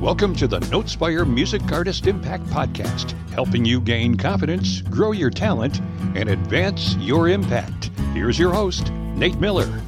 [0.00, 5.80] Welcome to the Notespire Music Artist Impact Podcast, helping you gain confidence, grow your talent,
[6.14, 7.86] and advance your impact.
[8.14, 9.82] Here's your host, Nate Miller.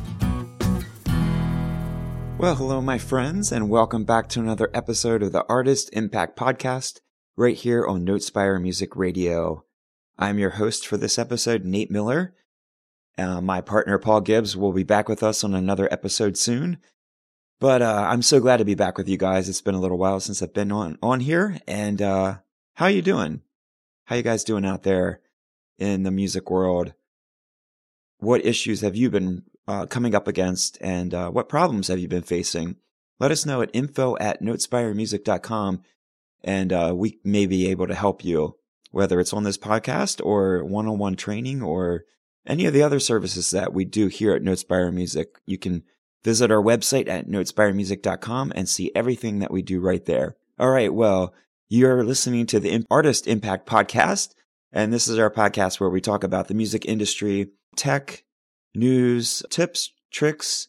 [2.39, 6.99] Well, hello, my friends, and welcome back to another episode of the Artist Impact Podcast,
[7.37, 9.65] right here on Notespire Music Radio.
[10.19, 12.35] I'm your host for this episode, Nate Miller.
[13.17, 16.79] Uh, my partner, Paul Gibbs, will be back with us on another episode soon.
[17.61, 19.49] But uh, I'm so glad to be back with you guys.
[19.49, 21.59] It's been a little while since I've been on on here.
[21.69, 22.39] And uh,
[22.75, 23.43] how are you doing?
[24.07, 25.21] How you guys doing out there
[25.79, 26.95] in the music world?
[28.19, 32.09] What issues have you been uh, coming up against, and uh, what problems have you
[32.09, 32.77] been facing?
[33.19, 35.83] Let us know at info at notespiremusic.com,
[36.43, 38.57] and uh, we may be able to help you,
[38.91, 42.05] whether it's on this podcast or one-on-one training or
[42.47, 45.39] any of the other services that we do here at Notespire Music.
[45.47, 45.85] You can
[46.23, 50.37] Visit our website at notespiremusic.com and see everything that we do right there.
[50.59, 50.93] All right.
[50.93, 51.35] Well,
[51.69, 54.35] you're listening to the Artist Impact Podcast,
[54.73, 58.25] and this is our podcast where we talk about the music industry, tech,
[58.75, 60.69] news, tips, tricks,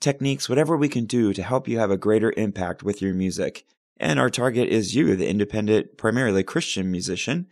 [0.00, 3.64] techniques, whatever we can do to help you have a greater impact with your music.
[3.96, 7.46] And our target is you, the independent, primarily Christian musician.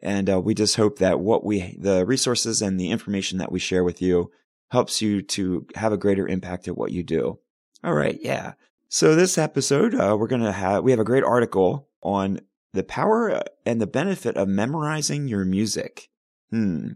[0.00, 3.58] And uh, we just hope that what we, the resources and the information that we
[3.58, 4.30] share with you
[4.70, 7.38] helps you to have a greater impact at what you do.
[7.82, 8.18] All right.
[8.20, 8.54] Yeah.
[8.88, 12.40] So this episode, uh, we're going to have, we have a great article on
[12.72, 16.08] the power uh, and the benefit of memorizing your music.
[16.50, 16.92] Hmm.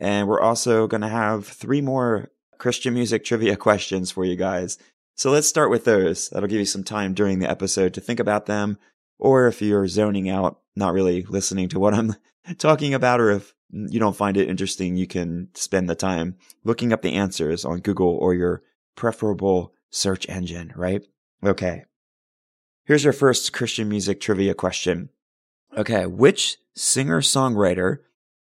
[0.00, 4.78] And we're also going to have three more Christian music trivia questions for you guys.
[5.16, 6.28] So let's start with those.
[6.28, 8.78] That'll give you some time during the episode to think about them.
[9.18, 12.14] Or if you're zoning out, not really listening to what I'm
[12.58, 16.92] talking about, or if you don't find it interesting, you can spend the time looking
[16.92, 18.62] up the answers on Google or your
[18.94, 21.02] preferable search engine, right?
[21.44, 21.84] Okay.
[22.84, 25.10] Here's your first Christian music trivia question.
[25.76, 26.06] Okay.
[26.06, 27.98] Which singer songwriter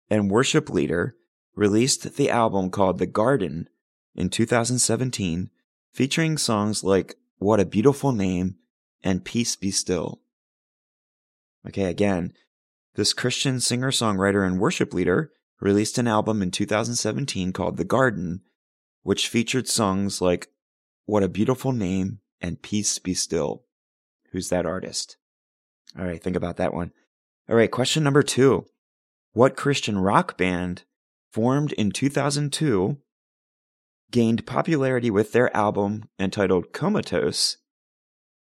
[0.09, 1.17] and worship leader
[1.55, 3.69] released the album called The Garden
[4.15, 5.51] in 2017,
[5.93, 8.57] featuring songs like What a Beautiful Name
[9.03, 10.21] and Peace Be Still?
[11.67, 11.85] Okay.
[11.85, 12.33] Again,
[12.95, 18.41] this Christian singer songwriter and worship leader released an album in 2017 called The Garden,
[19.03, 20.49] which featured songs like
[21.07, 23.65] What a Beautiful Name and Peace Be Still.
[24.33, 25.17] Who's that artist?
[25.99, 26.93] All right, think about that one.
[27.49, 28.67] All right, question number two.
[29.33, 30.85] What Christian rock band
[31.33, 32.99] formed in 2002
[34.11, 37.59] gained popularity with their album entitled Comatose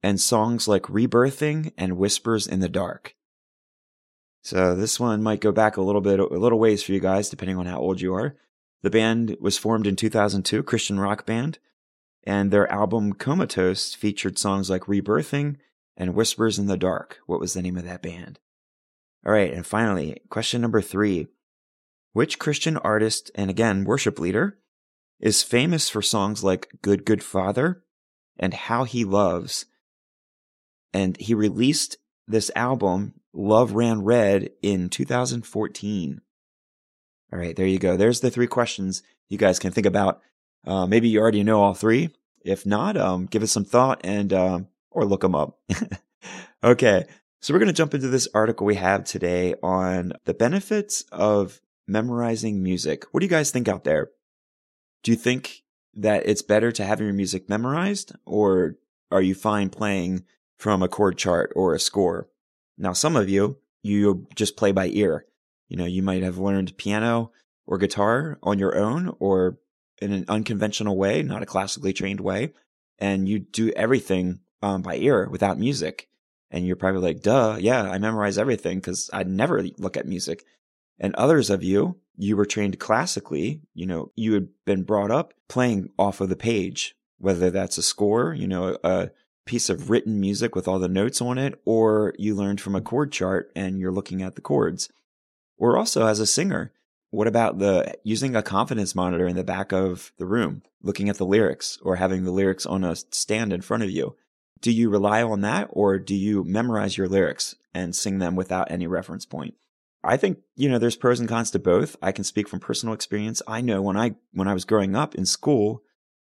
[0.05, 3.15] and songs like Rebirthing and Whispers in the Dark?
[4.43, 7.31] So this one might go back a little bit, a little ways for you guys,
[7.31, 8.37] depending on how old you are.
[8.83, 11.59] The band was formed in 2002, Christian rock band,
[12.23, 15.57] and their album Comatose featured songs like Rebirthing
[15.97, 17.21] and Whispers in the Dark.
[17.25, 18.41] What was the name of that band?
[19.25, 21.29] All right, and finally, question number three.
[22.13, 24.59] Which Christian artist, and again, worship leader,
[25.19, 27.83] is famous for songs like Good Good Father
[28.39, 29.65] and How He Loves?
[30.95, 36.21] And he released this album Love Ran Red in 2014.
[37.33, 37.97] All right, there you go.
[37.97, 40.23] There's the three questions you guys can think about.
[40.67, 42.11] Uh, maybe you already know all three.
[42.45, 45.59] If not, um, give it some thought and um, or look them up.
[46.65, 47.05] okay,
[47.41, 51.61] so we're going to jump into this article we have today on the benefits of
[51.87, 53.05] memorizing music.
[53.11, 54.11] What do you guys think out there?
[55.03, 58.77] Do you think that it's better to have your music memorized, or
[59.11, 60.25] are you fine playing
[60.57, 62.29] from a chord chart or a score?
[62.77, 65.27] Now, some of you, you just play by ear.
[65.69, 67.33] You know, you might have learned piano
[67.67, 69.59] or guitar on your own or
[70.01, 72.53] in an unconventional way, not a classically trained way.
[72.99, 76.09] And you do everything um, by ear without music.
[76.51, 80.45] And you're probably like, duh, yeah, I memorize everything because I never look at music.
[80.99, 83.63] And others of you, you were trained classically.
[83.75, 87.83] You know, you had been brought up playing off of the page, whether that's a
[87.83, 89.11] score, you know, a,
[89.47, 92.81] piece of written music with all the notes on it, or you learned from a
[92.81, 94.89] chord chart and you're looking at the chords.
[95.57, 96.73] Or also as a singer,
[97.11, 101.17] what about the using a confidence monitor in the back of the room, looking at
[101.17, 104.17] the lyrics or having the lyrics on a stand in front of you?
[104.61, 108.71] Do you rely on that or do you memorize your lyrics and sing them without
[108.71, 109.55] any reference point?
[110.03, 111.97] I think, you know, there's pros and cons to both.
[112.03, 113.41] I can speak from personal experience.
[113.47, 115.83] I know when I when I was growing up in school,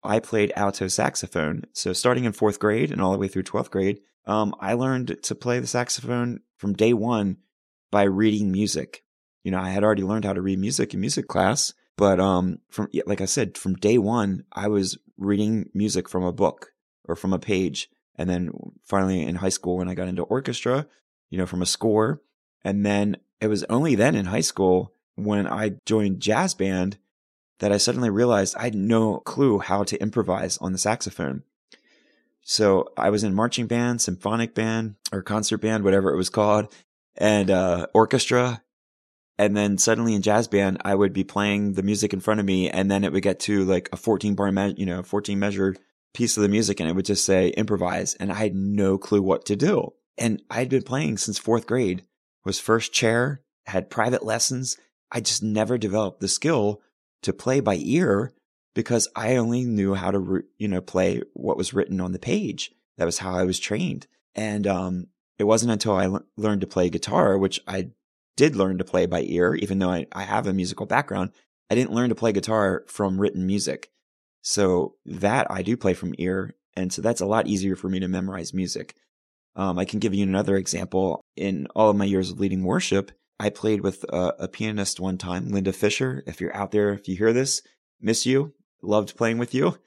[0.04, 1.64] I played alto saxophone.
[1.74, 5.18] So starting in fourth grade and all the way through 12th grade, um, I learned
[5.24, 7.38] to play the saxophone from day one
[7.92, 9.04] by reading music.
[9.44, 12.60] You know, I had already learned how to read music in music class, but um,
[12.70, 16.72] from like I said, from day one, I was reading music from a book
[17.08, 18.52] or from a page And then
[18.86, 20.88] finally in high school, when I got into orchestra,
[21.30, 22.22] you know, from a score.
[22.64, 26.98] And then it was only then in high school when I joined jazz band
[27.60, 31.44] that I suddenly realized I had no clue how to improvise on the saxophone.
[32.42, 36.74] So I was in marching band, symphonic band, or concert band, whatever it was called,
[37.16, 38.64] and uh, orchestra.
[39.38, 42.46] And then suddenly in jazz band, I would be playing the music in front of
[42.46, 45.38] me, and then it would get to like a 14 bar, me- you know, 14
[45.38, 45.76] measure
[46.14, 49.22] piece of the music, and it would just say improvise, and I had no clue
[49.22, 49.94] what to do.
[50.18, 52.04] And I'd been playing since fourth grade,
[52.44, 54.78] was first chair, had private lessons.
[55.12, 56.82] I just never developed the skill
[57.24, 58.34] to play by ear
[58.76, 62.72] because I only knew how to, you know, play what was written on the page.
[62.98, 64.08] That was how I was trained.
[64.36, 65.08] And, um,
[65.38, 67.92] it wasn't until I l- learned to play guitar, which I
[68.36, 71.32] did learn to play by ear, even though I, I have a musical background.
[71.70, 73.90] I didn't learn to play guitar from written music.
[74.42, 76.56] So that I do play from ear.
[76.76, 78.96] And so that's a lot easier for me to memorize music.
[79.56, 81.22] Um, I can give you another example.
[81.36, 85.18] In all of my years of leading worship, I played with a, a pianist one
[85.18, 86.24] time, Linda Fisher.
[86.28, 87.62] If you're out there, if you hear this,
[88.02, 88.54] miss you.
[88.82, 89.78] Loved playing with you.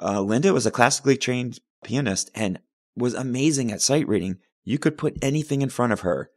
[0.00, 2.60] Uh, Linda was a classically trained pianist and
[2.96, 4.38] was amazing at sight reading.
[4.64, 6.30] You could put anything in front of her.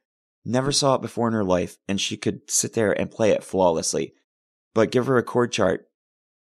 [0.46, 3.44] Never saw it before in her life, and she could sit there and play it
[3.44, 4.14] flawlessly.
[4.74, 5.88] But give her a chord chart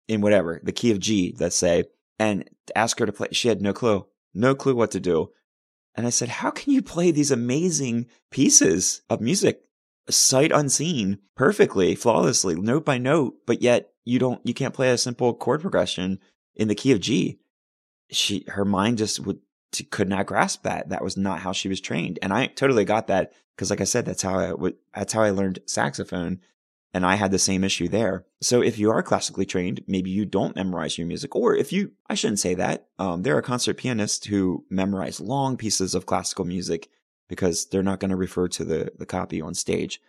[0.06, 1.84] in whatever, the key of G, let's say,
[2.18, 3.28] and ask her to play.
[3.32, 5.30] She had no clue, no clue what to do.
[5.94, 9.62] And I said, How can you play these amazing pieces of music
[10.10, 14.98] sight unseen perfectly, flawlessly, note by note, but yet you don't, you can't play a
[14.98, 16.18] simple chord progression
[16.56, 17.38] in the key of G.
[18.10, 19.40] She, her mind just would,
[19.90, 20.88] could not grasp that.
[20.88, 22.18] That was not how she was trained.
[22.22, 25.22] And I totally got that because, like I said, that's how I would, that's how
[25.22, 26.40] I learned saxophone.
[26.94, 28.24] And I had the same issue there.
[28.40, 31.36] So if you are classically trained, maybe you don't memorize your music.
[31.36, 32.86] Or if you, I shouldn't say that.
[32.98, 36.88] Um, there are concert pianists who memorize long pieces of classical music
[37.28, 40.00] because they're not going to refer to the, the copy on stage.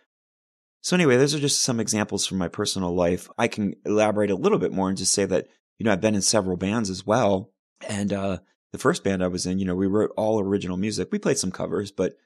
[0.82, 3.28] So anyway, those are just some examples from my personal life.
[3.36, 5.46] I can elaborate a little bit more and just say that,
[5.78, 7.50] you know, I've been in several bands as well.
[7.88, 8.38] And, uh,
[8.72, 11.08] the first band I was in, you know, we wrote all original music.
[11.10, 12.16] We played some covers, but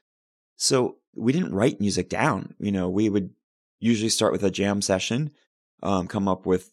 [0.57, 2.55] so we didn't write music down.
[2.59, 3.31] You know, we would
[3.81, 5.31] usually start with a jam session,
[5.83, 6.73] um, come up with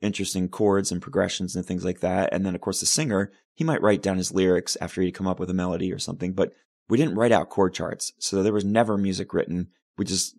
[0.00, 2.32] interesting chords and progressions and things like that.
[2.32, 5.26] And then, of course, the singer, he might write down his lyrics after he'd come
[5.26, 6.54] up with a melody or something, but
[6.90, 8.12] we didn't write out chord charts.
[8.18, 9.68] So there was never music written.
[9.96, 10.36] We just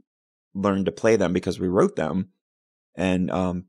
[0.54, 2.30] learned to play them because we wrote them.
[2.96, 3.66] And, um,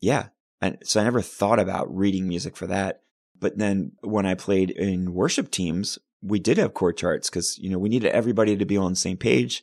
[0.00, 0.28] yeah.
[0.60, 3.02] And so I never thought about reading music for that.
[3.38, 7.70] But then when I played in worship teams, we did have chord charts because, you
[7.70, 9.62] know, we needed everybody to be on the same page.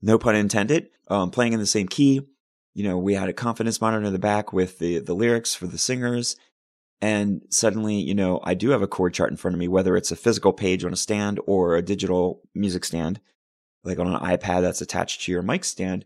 [0.00, 0.88] No pun intended.
[1.08, 2.22] Um, playing in the same key.
[2.74, 5.66] You know, we had a confidence monitor in the back with the, the lyrics for
[5.66, 6.36] the singers
[7.02, 9.96] and suddenly, you know, I do have a chord chart in front of me, whether
[9.96, 13.20] it's a physical page on a stand or a digital music stand,
[13.82, 16.04] like on an iPad that's attached to your mic stand.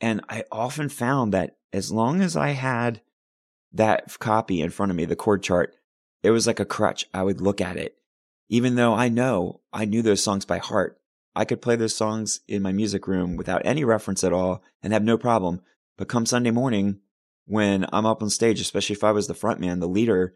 [0.00, 3.02] And I often found that as long as I had
[3.72, 5.76] that copy in front of me, the chord chart,
[6.24, 7.06] it was like a crutch.
[7.14, 7.96] I would look at it.
[8.48, 11.00] Even though I know I knew those songs by heart,
[11.36, 14.92] I could play those songs in my music room without any reference at all and
[14.92, 15.60] have no problem.
[15.96, 16.98] But come Sunday morning,
[17.46, 20.34] when I'm up on stage, especially if I was the front man, the leader,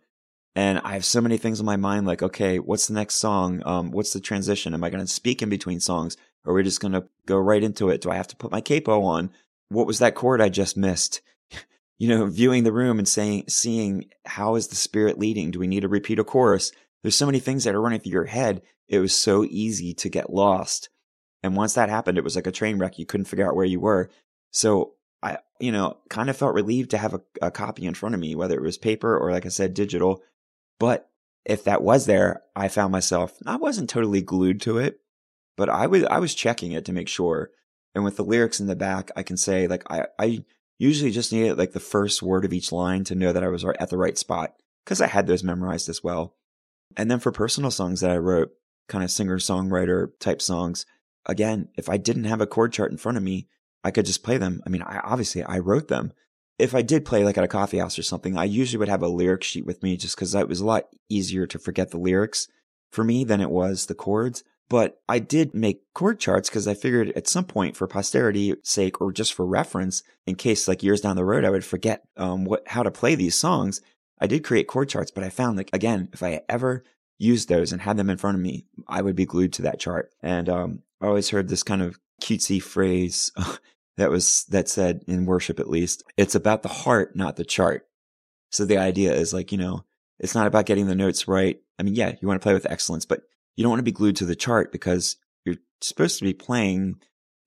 [0.57, 3.63] and I have so many things in my mind, like, okay, what's the next song?
[3.65, 4.75] Um, what's the transition?
[4.75, 6.17] Am I going to speak in between songs?
[6.45, 8.01] Or are we just going to go right into it?
[8.01, 9.31] Do I have to put my capo on?
[9.69, 11.21] What was that chord I just missed?
[11.99, 15.51] you know, viewing the room and saying, seeing how is the spirit leading?
[15.51, 16.73] Do we need to repeat a chorus?
[17.03, 18.63] There's so many things that are running through your head.
[18.89, 20.89] It was so easy to get lost.
[21.43, 22.99] And once that happened, it was like a train wreck.
[22.99, 24.11] You couldn't figure out where you were.
[24.51, 24.95] So
[25.61, 28.35] you know, kind of felt relieved to have a, a copy in front of me,
[28.35, 30.23] whether it was paper or, like I said, digital.
[30.79, 31.09] But
[31.45, 35.01] if that was there, I found myself, I wasn't totally glued to it,
[35.57, 37.51] but I was, I was checking it to make sure.
[37.95, 40.45] And with the lyrics in the back, I can say, like, I, I
[40.79, 43.65] usually just needed like the first word of each line to know that I was
[43.65, 46.35] at the right spot because I had those memorized as well.
[46.97, 48.53] And then for personal songs that I wrote,
[48.89, 50.87] kind of singer songwriter type songs,
[51.27, 53.47] again, if I didn't have a chord chart in front of me,
[53.85, 54.63] I could just play them.
[54.67, 56.13] I mean, I obviously I wrote them.
[56.59, 59.03] If I did play like at a coffee house or something, I usually would have
[59.03, 61.99] a lyric sheet with me just because it was a lot easier to forget the
[61.99, 62.49] lyrics
[62.93, 64.45] for me than it was the chords.
[64.69, 69.01] But I did make chord charts because I figured at some point for posterity sake
[69.01, 72.45] or just for reference, in case like years down the road I would forget um,
[72.45, 73.81] what how to play these songs.
[74.21, 76.85] I did create chord charts, but I found like again, if I ever
[77.19, 79.81] used those and had them in front of me, I would be glued to that
[79.81, 80.11] chart.
[80.23, 83.57] And um, I always heard this kind of cutesy phrase uh,
[83.97, 87.87] that was that said in worship at least it's about the heart not the chart
[88.51, 89.85] so the idea is like you know
[90.19, 92.71] it's not about getting the notes right i mean yeah you want to play with
[92.71, 93.23] excellence but
[93.57, 97.01] you don't want to be glued to the chart because you're supposed to be playing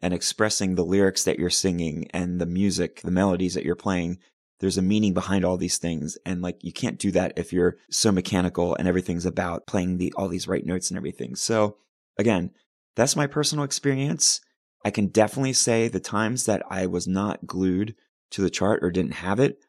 [0.03, 4.20] and expressing the lyrics that you're singing and the music, the melodies that you're playing.
[4.60, 6.18] There's a meaning behind all these things.
[6.25, 10.13] And like, you can't do that if you're so mechanical and everything's about playing the,
[10.18, 11.36] all these right notes and everything.
[11.36, 11.77] So
[12.18, 12.51] again,
[12.96, 14.42] that's my personal experience.
[14.84, 17.96] I can definitely say the times that I was not glued
[18.32, 19.60] to the chart or didn't have it,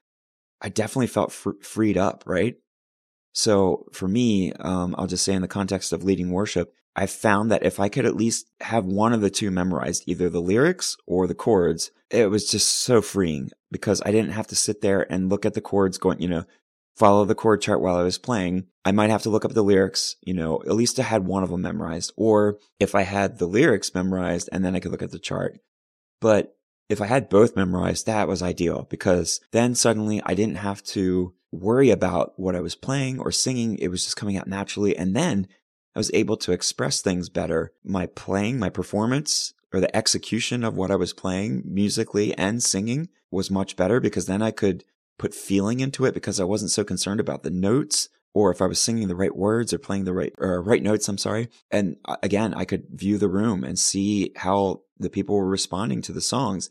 [0.60, 2.56] I definitely felt fr- freed up, right?
[3.32, 7.50] So for me, um, I'll just say in the context of leading worship, I found
[7.50, 10.96] that if I could at least have one of the two memorized, either the lyrics
[11.06, 15.10] or the chords, it was just so freeing because I didn't have to sit there
[15.10, 16.44] and look at the chords going, you know,
[16.96, 18.66] follow the chord chart while I was playing.
[18.84, 21.42] I might have to look up the lyrics, you know, at least I had one
[21.42, 22.12] of them memorized.
[22.16, 25.58] Or if I had the lyrics memorized and then I could look at the chart.
[26.20, 26.56] But
[26.88, 31.34] if I had both memorized, that was ideal because then suddenly I didn't have to
[31.50, 33.78] worry about what I was playing or singing.
[33.78, 34.96] It was just coming out naturally.
[34.96, 35.48] And then
[35.94, 37.72] I was able to express things better.
[37.84, 43.08] My playing, my performance, or the execution of what I was playing musically and singing
[43.30, 44.84] was much better because then I could
[45.18, 48.66] put feeling into it because I wasn't so concerned about the notes or if I
[48.66, 51.48] was singing the right words or playing the right or right notes, I'm sorry.
[51.70, 56.02] And uh, again, I could view the room and see how the people were responding
[56.02, 56.68] to the songs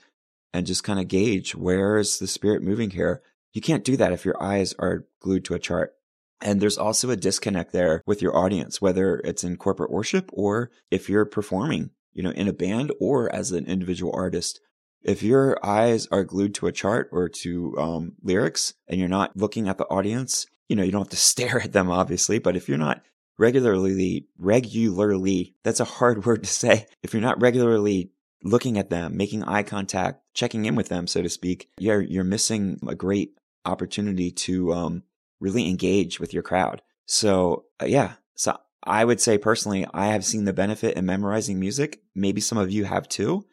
[0.54, 3.22] and just kind of gauge where is the spirit moving here.
[3.54, 5.94] You can't do that if your eyes are glued to a chart.
[6.42, 10.72] And there's also a disconnect there with your audience, whether it's in corporate worship or
[10.92, 14.60] if you're performing, you know, in a band or as an individual artist.
[15.03, 19.36] If your eyes are glued to a chart or to um, lyrics and you're not
[19.36, 22.55] looking at the audience, you know, you don't have to stare at them, obviously, but
[22.55, 23.01] if you're not
[23.38, 26.88] regularly, regularly, that's a hard word to say.
[27.01, 28.12] If you're not regularly
[28.43, 32.24] looking at them, making eye contact, checking in with them, so to speak, you're, you're
[32.24, 35.03] missing a great opportunity to, um,
[35.43, 36.81] really engage with your crowd.
[37.05, 38.13] So, uh, yeah.
[38.36, 42.01] So I would say personally, I have seen the benefit in memorizing music.
[42.15, 43.45] Maybe some of you have too.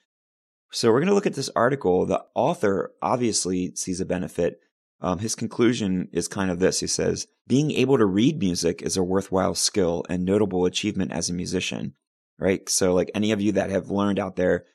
[0.70, 2.06] So we're going to look at this article.
[2.06, 4.60] The author obviously sees a benefit.
[5.00, 6.80] Um, his conclusion is kind of this.
[6.80, 11.28] He says, being able to read music is a worthwhile skill and notable achievement as
[11.28, 11.94] a musician,
[12.38, 12.68] right?
[12.68, 14.66] So like any of you that have learned out there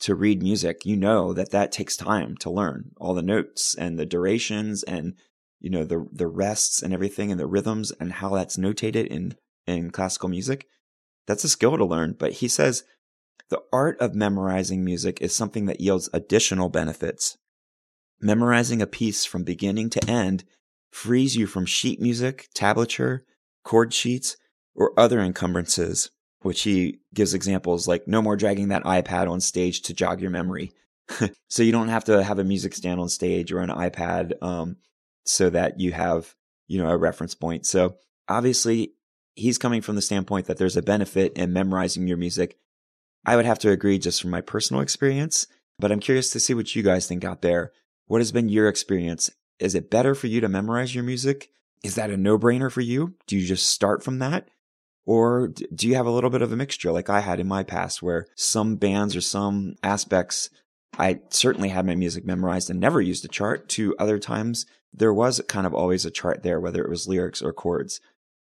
[0.00, 3.98] to read music, you know that that takes time to learn all the notes and
[3.98, 5.14] the durations and
[5.60, 9.36] you know the the rests and everything and the rhythms and how that's notated in
[9.66, 10.66] in classical music.
[11.26, 12.84] That's a skill to learn, but he says
[13.50, 17.36] the art of memorizing music is something that yields additional benefits.
[18.20, 20.44] Memorizing a piece from beginning to end
[20.90, 23.20] frees you from sheet music, tablature,
[23.64, 24.36] chord sheets,
[24.74, 26.10] or other encumbrances,
[26.40, 30.30] which he gives examples like no more dragging that iPad on stage to jog your
[30.30, 30.72] memory.
[31.48, 34.76] so you don't have to have a music stand on stage or an iPad um,
[35.24, 36.34] so that you have,
[36.66, 37.66] you know, a reference point.
[37.66, 37.96] So
[38.28, 38.94] obviously
[39.34, 42.56] he's coming from the standpoint that there's a benefit in memorizing your music
[43.26, 45.46] I would have to agree just from my personal experience,
[45.78, 47.72] but I'm curious to see what you guys think out there.
[48.06, 49.30] What has been your experience?
[49.58, 51.50] Is it better for you to memorize your music?
[51.82, 53.14] Is that a no brainer for you?
[53.26, 54.48] Do you just start from that?
[55.06, 57.62] Or do you have a little bit of a mixture like I had in my
[57.62, 60.48] past where some bands or some aspects,
[60.98, 65.12] I certainly had my music memorized and never used a chart to other times there
[65.12, 68.00] was kind of always a chart there, whether it was lyrics or chords.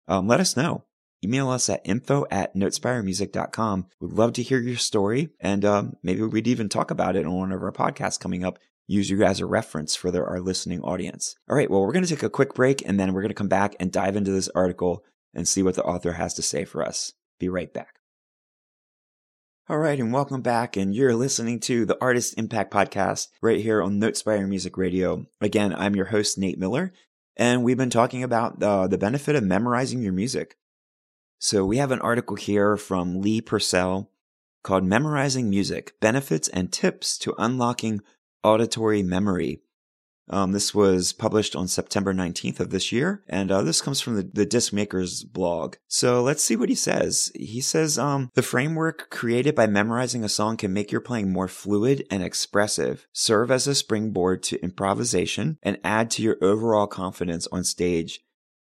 [0.06, 0.84] Um, let us know.
[1.24, 3.86] Email us at info at notespiremusic.com.
[4.00, 7.34] We'd love to hear your story, and um, maybe we'd even talk about it on
[7.34, 8.58] one of our podcasts coming up.
[8.86, 11.34] Use you as a reference for our listening audience.
[11.50, 13.34] All right, well, we're going to take a quick break, and then we're going to
[13.34, 16.64] come back and dive into this article and see what the author has to say
[16.64, 17.12] for us.
[17.40, 17.98] Be right back.
[19.68, 20.76] All right, and welcome back.
[20.76, 25.26] And you're listening to the Artist Impact Podcast right here on Notespire Music Radio.
[25.40, 26.92] Again, I'm your host, Nate Miller,
[27.36, 30.56] and we've been talking about uh, the benefit of memorizing your music.
[31.38, 34.10] So we have an article here from Lee Purcell
[34.64, 38.00] called Memorizing Music Benefits and Tips to Unlocking
[38.42, 39.62] Auditory Memory.
[40.30, 44.16] Um, this was published on September 19th of this year, and uh, this comes from
[44.16, 45.76] the, the Disc Makers blog.
[45.86, 47.32] So let's see what he says.
[47.34, 51.48] He says um, the framework created by memorizing a song can make your playing more
[51.48, 57.46] fluid and expressive, serve as a springboard to improvisation, and add to your overall confidence
[57.46, 58.20] on stage.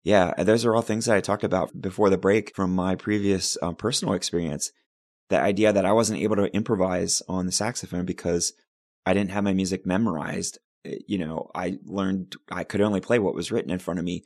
[0.05, 3.57] Yeah, those are all things that I talked about before the break from my previous
[3.63, 4.73] um, personal experience.
[5.29, 8.53] The idea that I wasn't able to improvise on the saxophone because
[9.07, 10.59] I didn't have my music memorized.
[10.85, 14.05] Eh, you know, I learned I could only play what was written in front of
[14.05, 14.25] me.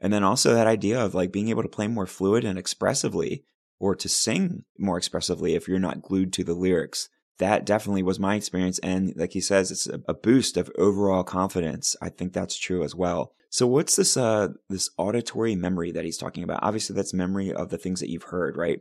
[0.00, 3.44] And then also that idea of like being able to play more fluid and expressively
[3.80, 7.08] or to sing more expressively if you're not glued to the lyrics.
[7.38, 8.78] That definitely was my experience.
[8.80, 11.96] And like he says, it's a boost of overall confidence.
[12.00, 13.32] I think that's true as well.
[13.54, 16.64] So what's this uh this auditory memory that he's talking about?
[16.64, 18.80] Obviously that's memory of the things that you've heard, right?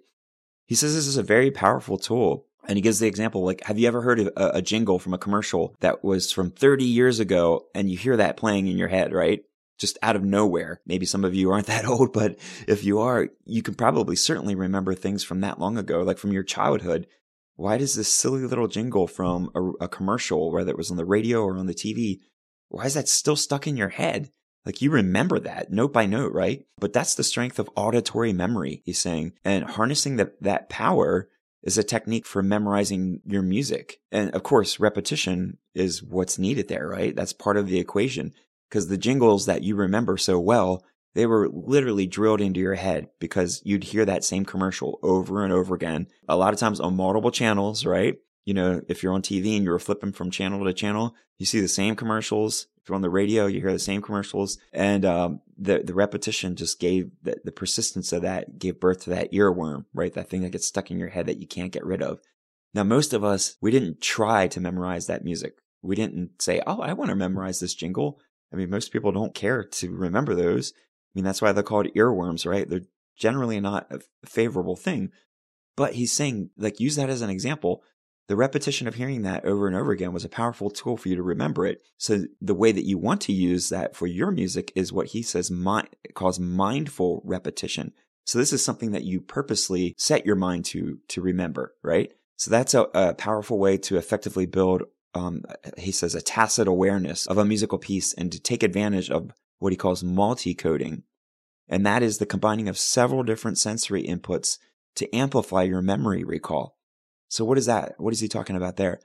[0.65, 2.48] He says this is a very powerful tool.
[2.68, 5.20] And he gives the example like, have you ever heard a, a jingle from a
[5.20, 9.13] commercial that was from 30 years ago and you hear that playing in your head,
[9.13, 9.44] right?
[9.77, 10.82] Just out of nowhere.
[10.88, 14.56] Maybe some of you aren't that old, but if you are, you can probably certainly
[14.56, 17.06] remember things from that long ago, like from your childhood.
[17.58, 21.06] Why does this silly little jingle from a, a commercial, whether it was on the
[21.06, 22.22] radio or on the TV,
[22.70, 24.32] why is that still stuck in your head?
[24.65, 26.65] Like you remember that note by note, right?
[26.79, 29.34] But that's the strength of auditory memory, he's saying.
[29.43, 31.29] And harnessing that, that power
[31.63, 34.00] is a technique for memorizing your music.
[34.12, 37.15] And of course, repetition is what's needed there, right?
[37.15, 38.34] That's part of the equation
[38.70, 43.08] because the jingles that you remember so well, they were literally drilled into your head
[43.20, 46.08] because you'd hear that same commercial over and over again.
[46.27, 48.15] A lot of times on multiple channels, right?
[48.46, 51.62] You know, if you're on TV and you're flipping from channel to channel, you see
[51.62, 55.40] the same commercials if you're on the radio, you hear the same commercials, and um,
[55.58, 59.86] the the repetition just gave the, the persistence of that gave birth to that earworm,
[59.94, 60.14] right?
[60.14, 62.20] That thing that gets stuck in your head that you can't get rid of.
[62.74, 65.54] Now, most of us we didn't try to memorize that music.
[65.82, 68.20] We didn't say, "Oh, I want to memorize this jingle."
[68.52, 70.74] I mean, most people don't care to remember those.
[70.76, 72.70] I mean, that's why they're called earworms, right?
[72.70, 72.82] They're
[73.16, 75.12] generally not a favorable thing.
[75.78, 77.82] But he's saying, like, use that as an example
[78.27, 81.15] the repetition of hearing that over and over again was a powerful tool for you
[81.15, 81.82] to remember it.
[81.98, 85.22] So the way that you want to use that for your music is what he
[85.22, 87.94] says mi- calls mindful repetition.
[88.25, 92.13] So this is something that you purposely set your mind to to remember, right?
[92.38, 94.84] So that's a, a powerful way to effectively build.
[95.13, 95.44] Um,
[95.77, 99.74] he says a tacit awareness of a musical piece and to take advantage of what
[99.74, 101.03] he calls multi-coding,
[101.68, 104.58] and that is the combining of several different sensory inputs
[104.96, 106.77] to amplify your memory recall.
[107.34, 107.96] So what is that?
[107.98, 109.00] What is he talking about there?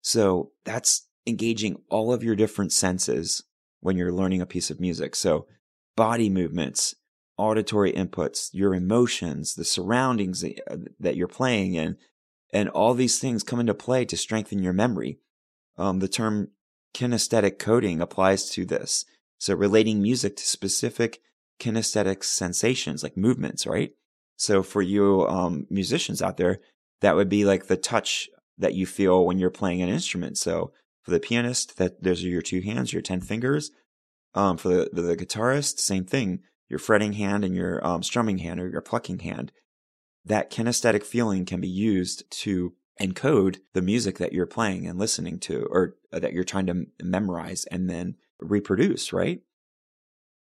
[0.00, 3.42] So that's engaging all of your different senses
[3.80, 5.14] when you're learning a piece of music.
[5.14, 5.46] So
[5.94, 6.94] body movements,
[7.36, 10.42] auditory inputs, your emotions, the surroundings
[10.98, 11.98] that you're playing in,
[12.54, 15.18] and all these things come into play to strengthen your memory.
[15.76, 16.52] Um, the term
[16.94, 19.04] kinesthetic coding applies to this.
[19.36, 21.20] So relating music to specific
[21.60, 23.90] kinesthetic sensations like movements, right?
[24.36, 26.60] So for you um, musicians out there,
[27.00, 28.28] that would be like the touch
[28.58, 30.38] that you feel when you're playing an instrument.
[30.38, 33.70] So for the pianist, that those are your two hands, your 10 fingers.
[34.34, 38.38] Um, for the, the, the, guitarist, same thing, your fretting hand and your um, strumming
[38.38, 39.52] hand or your plucking hand.
[40.24, 45.38] That kinesthetic feeling can be used to encode the music that you're playing and listening
[45.40, 49.40] to or that you're trying to memorize and then reproduce, right?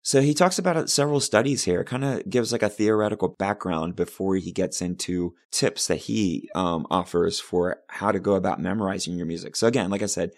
[0.03, 4.37] So he talks about several studies here, kind of gives like a theoretical background before
[4.37, 9.27] he gets into tips that he um, offers for how to go about memorizing your
[9.27, 9.57] music.
[9.57, 10.31] So again, like I said,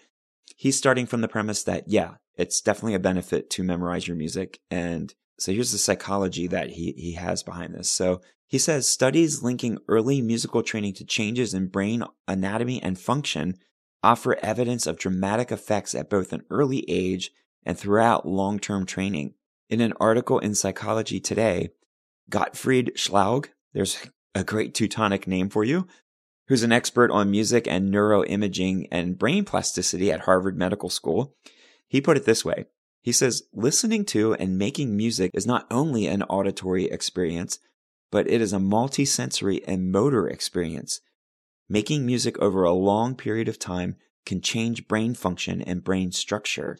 [0.57, 4.59] he's starting from the premise that, yeah, it's definitely a benefit to memorize your music.
[4.69, 7.89] And so here's the psychology that he, he has behind this.
[7.89, 13.57] So he says studies linking early musical training to changes in brain anatomy and function
[14.03, 17.31] offer evidence of dramatic effects at both an early age
[17.65, 19.33] and throughout long term training.
[19.69, 21.69] In an article in Psychology Today,
[22.29, 23.97] Gottfried Schlaug, there's
[24.35, 25.87] a great Teutonic name for you,
[26.47, 31.35] who's an expert on music and neuroimaging and brain plasticity at Harvard Medical School,
[31.87, 32.65] he put it this way.
[33.01, 37.59] He says, listening to and making music is not only an auditory experience,
[38.11, 41.01] but it is a multisensory and motor experience.
[41.69, 43.95] Making music over a long period of time
[44.25, 46.77] can change brain function and brain structure.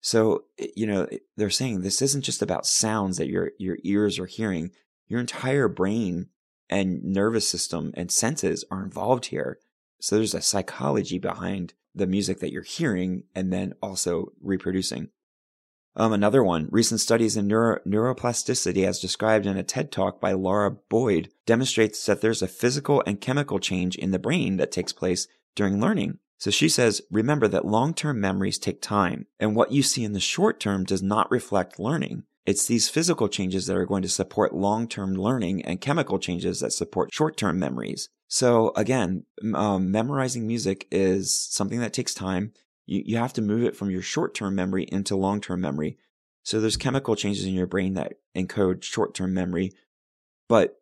[0.00, 4.26] So, you know, they're saying this isn't just about sounds that your, your ears are
[4.26, 4.70] hearing.
[5.08, 6.28] Your entire brain
[6.68, 9.58] and nervous system and senses are involved here.
[10.00, 15.08] So there's a psychology behind the music that you're hearing and then also reproducing.
[15.98, 20.32] Um, another one, recent studies in neuro- neuroplasticity as described in a TED talk by
[20.32, 24.92] Lara Boyd demonstrates that there's a physical and chemical change in the brain that takes
[24.92, 26.18] place during learning.
[26.38, 30.12] So she says, remember that long term memories take time, and what you see in
[30.12, 32.24] the short term does not reflect learning.
[32.44, 36.60] It's these physical changes that are going to support long term learning and chemical changes
[36.60, 38.08] that support short term memories.
[38.28, 42.52] So again, um, memorizing music is something that takes time.
[42.86, 45.96] You, you have to move it from your short term memory into long term memory.
[46.44, 49.72] So there's chemical changes in your brain that encode short term memory,
[50.48, 50.76] but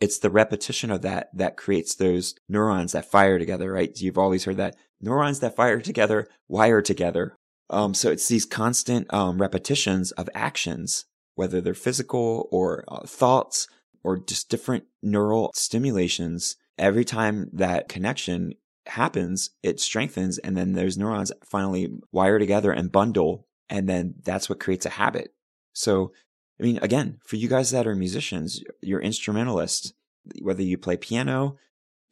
[0.00, 4.00] it's the repetition of that that creates those neurons that fire together, right?
[4.00, 7.36] You've always heard that neurons that fire together wire together.
[7.68, 13.66] Um, so it's these constant um, repetitions of actions, whether they're physical or uh, thoughts
[14.04, 16.56] or just different neural stimulations.
[16.78, 18.54] Every time that connection
[18.86, 24.50] happens, it strengthens, and then those neurons finally wire together and bundle And then that's
[24.50, 25.32] what creates a habit.
[25.72, 26.12] So,
[26.60, 29.94] I mean, again, for you guys that are musicians, you're instrumentalists,
[30.42, 31.56] whether you play piano,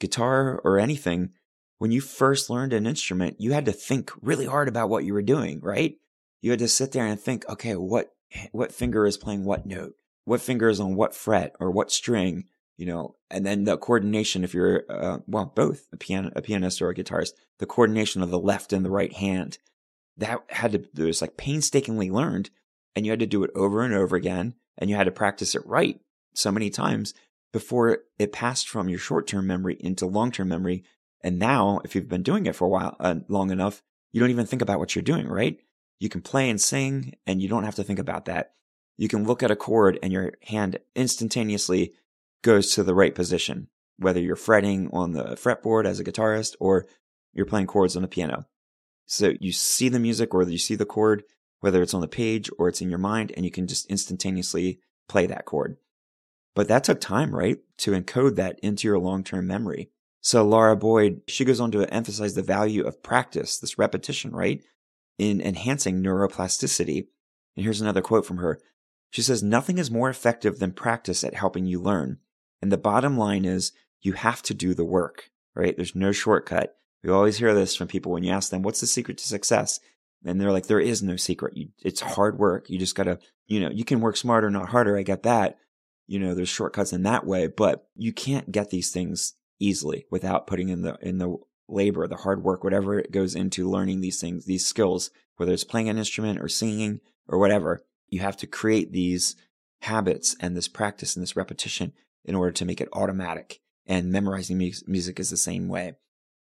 [0.00, 1.32] guitar, or anything,
[1.80, 5.14] when you first learned an instrument, you had to think really hard about what you
[5.14, 5.96] were doing, right?
[6.42, 8.12] You had to sit there and think, okay, what,
[8.52, 9.94] what finger is playing what note?
[10.26, 12.44] What finger is on what fret or what string?
[12.76, 16.82] You know, and then the coordination, if you're, uh, well, both a piano, a pianist
[16.82, 19.56] or a guitarist, the coordination of the left and the right hand,
[20.18, 22.50] that had to, it was like painstakingly learned
[22.94, 25.54] and you had to do it over and over again and you had to practice
[25.54, 25.98] it right
[26.34, 27.14] so many times
[27.54, 30.84] before it passed from your short-term memory into long-term memory.
[31.22, 34.30] And now, if you've been doing it for a while, uh, long enough, you don't
[34.30, 35.58] even think about what you're doing, right?
[35.98, 38.54] You can play and sing and you don't have to think about that.
[38.96, 41.92] You can look at a chord and your hand instantaneously
[42.42, 46.86] goes to the right position, whether you're fretting on the fretboard as a guitarist or
[47.32, 48.46] you're playing chords on the piano.
[49.06, 51.24] So you see the music or you see the chord,
[51.60, 54.80] whether it's on the page or it's in your mind, and you can just instantaneously
[55.08, 55.76] play that chord.
[56.54, 57.58] But that took time, right?
[57.78, 59.90] To encode that into your long term memory.
[60.20, 64.62] So Lara Boyd, she goes on to emphasize the value of practice, this repetition, right?
[65.18, 67.06] In enhancing neuroplasticity.
[67.56, 68.60] And here's another quote from her.
[69.10, 72.18] She says, Nothing is more effective than practice at helping you learn.
[72.62, 75.76] And the bottom line is you have to do the work, right?
[75.76, 76.76] There's no shortcut.
[77.02, 79.80] We always hear this from people when you ask them, what's the secret to success?
[80.24, 81.54] And they're like, there is no secret.
[81.82, 82.68] It's hard work.
[82.68, 84.98] You just gotta, you know, you can work smarter, not harder.
[84.98, 85.58] I get that.
[86.06, 90.46] You know, there's shortcuts in that way, but you can't get these things easily without
[90.46, 91.36] putting in the, in the
[91.68, 95.64] labor, the hard work, whatever it goes into learning these things, these skills, whether it's
[95.64, 97.84] playing an instrument or singing or whatever.
[98.08, 99.36] You have to create these
[99.82, 101.92] habits and this practice and this repetition
[102.24, 103.60] in order to make it automatic.
[103.86, 105.94] And memorizing music is the same way.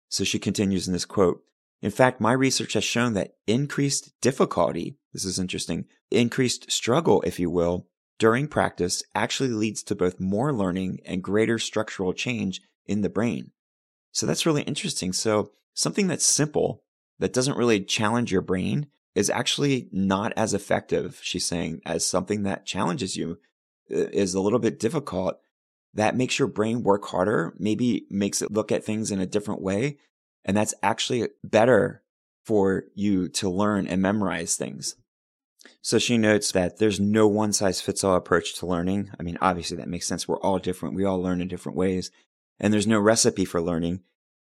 [0.08, 1.42] So she continues in this quote.
[1.80, 7.38] In fact, my research has shown that increased difficulty, this is interesting, increased struggle, if
[7.38, 7.86] you will,
[8.18, 13.52] during practice actually leads to both more learning and greater structural change in the brain.
[14.12, 15.12] So that's really interesting.
[15.12, 16.82] So something that's simple,
[17.18, 22.44] that doesn't really challenge your brain, is actually not as effective, she's saying, as something
[22.44, 23.38] that challenges you,
[23.88, 25.40] is a little bit difficult
[25.94, 29.62] that makes your brain work harder, maybe makes it look at things in a different
[29.62, 29.98] way.
[30.44, 32.02] And that's actually better
[32.44, 34.96] for you to learn and memorize things.
[35.82, 39.10] So she notes that there's no one size fits all approach to learning.
[39.18, 40.28] I mean, obviously that makes sense.
[40.28, 40.94] We're all different.
[40.94, 42.10] We all learn in different ways.
[42.60, 44.00] And there's no recipe for learning.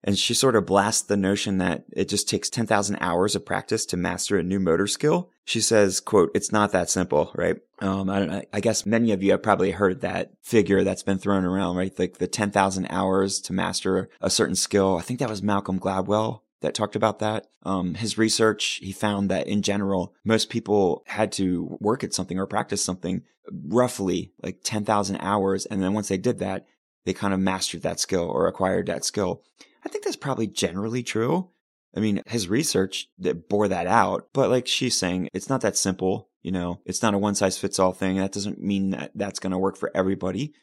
[0.05, 3.87] And she sort of blasts the notion that it just takes 10,000 hours of practice
[3.87, 5.31] to master a new motor skill.
[5.45, 7.57] She says, quote, it's not that simple, right?
[7.79, 8.43] Um, I don't know.
[8.53, 11.97] I guess many of you have probably heard that figure that's been thrown around, right?
[11.97, 14.97] Like the 10,000 hours to master a certain skill.
[14.97, 17.47] I think that was Malcolm Gladwell that talked about that.
[17.65, 22.39] Um, his research, he found that in general, most people had to work at something
[22.39, 23.23] or practice something
[23.67, 25.67] roughly like 10,000 hours.
[25.67, 26.67] And then once they did that,
[27.05, 29.43] they kind of mastered that skill or acquired that skill.
[29.85, 31.51] I think that's probably generally true.
[31.95, 35.77] I mean, his research that bore that out, but like she's saying, it's not that
[35.77, 36.31] simple.
[36.43, 38.17] You know, it's not a one size fits all thing.
[38.17, 40.55] That doesn't mean that that's going to work for everybody.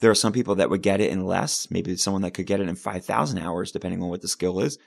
[0.00, 1.70] There are some people that would get it in less.
[1.70, 4.78] Maybe someone that could get it in 5,000 hours, depending on what the skill is,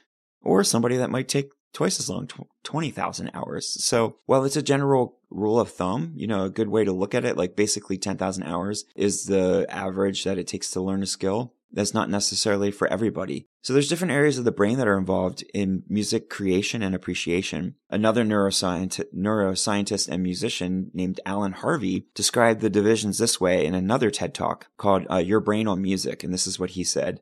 [0.42, 2.28] or somebody that might take twice as long,
[2.64, 3.84] 20,000 hours.
[3.84, 7.14] So while it's a general rule of thumb, you know, a good way to look
[7.14, 11.06] at it, like basically 10,000 hours is the average that it takes to learn a
[11.06, 13.48] skill that's not necessarily for everybody.
[13.62, 17.76] So there's different areas of the brain that are involved in music creation and appreciation.
[17.90, 24.10] Another neuroscientist, neuroscientist and musician named Alan Harvey described the divisions this way in another
[24.10, 26.24] TED talk called uh, Your Brain on Music.
[26.24, 27.20] And this is what he said.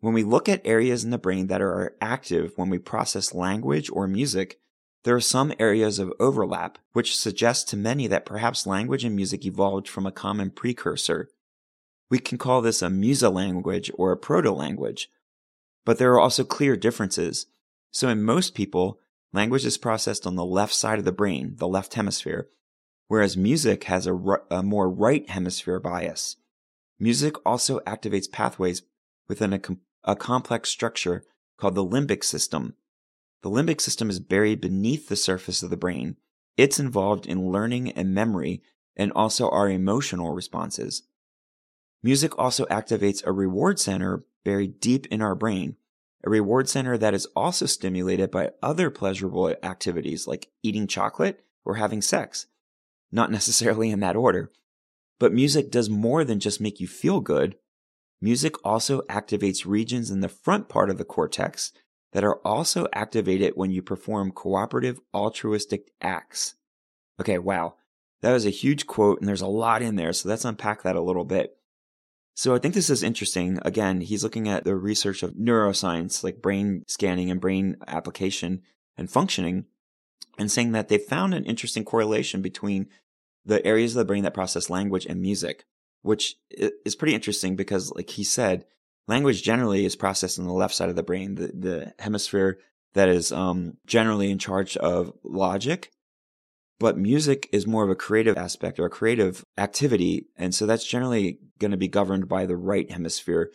[0.00, 3.90] When we look at areas in the brain that are active when we process language
[3.90, 4.60] or music,
[5.04, 9.44] there are some areas of overlap, which suggests to many that perhaps language and music
[9.44, 11.28] evolved from a common precursor.
[12.10, 15.10] We can call this a musilanguage or a proto-language.
[15.84, 17.46] But there are also clear differences.
[17.90, 19.00] So in most people,
[19.32, 22.48] language is processed on the left side of the brain, the left hemisphere,
[23.08, 24.14] whereas music has a,
[24.50, 26.36] a more right hemisphere bias.
[26.98, 28.82] Music also activates pathways
[29.28, 31.22] within a, com- a complex structure
[31.58, 32.74] called the limbic system.
[33.42, 36.16] The limbic system is buried beneath the surface of the brain.
[36.56, 38.62] It's involved in learning and memory
[38.96, 41.02] and also our emotional responses.
[42.02, 45.76] Music also activates a reward center buried deep in our brain,
[46.24, 51.74] a reward center that is also stimulated by other pleasurable activities like eating chocolate or
[51.74, 52.46] having sex.
[53.12, 54.50] Not necessarily in that order.
[55.18, 57.56] But music does more than just make you feel good.
[58.20, 61.72] Music also activates regions in the front part of the cortex
[62.12, 66.54] that are also activated when you perform cooperative altruistic acts.
[67.20, 67.74] Okay, wow.
[68.22, 70.12] That was a huge quote and there's a lot in there.
[70.12, 71.56] So let's unpack that a little bit.
[72.34, 73.58] So I think this is interesting.
[73.62, 78.62] Again, he's looking at the research of neuroscience, like brain scanning and brain application
[78.96, 79.64] and functioning,
[80.38, 82.88] and saying that they found an interesting correlation between
[83.44, 85.64] the areas of the brain that process language and music,
[86.08, 88.64] which is pretty interesting because, like he said,
[89.06, 92.58] language generally is processed on the left side of the brain, the, the hemisphere
[92.94, 95.90] that is um, generally in charge of logic
[96.78, 100.26] but music is more of a creative aspect or a creative activity.
[100.36, 103.50] And so that's generally going to be governed by the right hemisphere.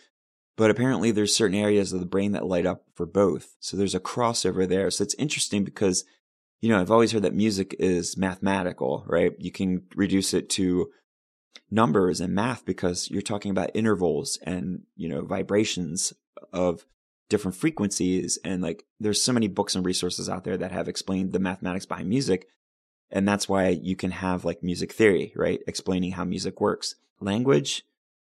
[0.58, 3.56] But apparently there's certain areas of the brain that light up for both.
[3.60, 4.92] So there's a crossover there.
[4.92, 6.04] So it's interesting because,
[6.62, 9.32] you know, I've always heard that music is mathematical, right?
[9.40, 10.92] You can reduce it to
[11.74, 16.14] numbers and math because you're talking about intervals and, you know, vibrations
[16.52, 16.86] of
[17.30, 18.38] different frequencies.
[18.44, 21.86] And like, there's so many books and resources out there that have explained the mathematics
[21.86, 22.48] behind music
[23.14, 25.62] and that's why you can have like music theory, right?
[25.68, 26.96] Explaining how music works.
[27.22, 27.86] Language,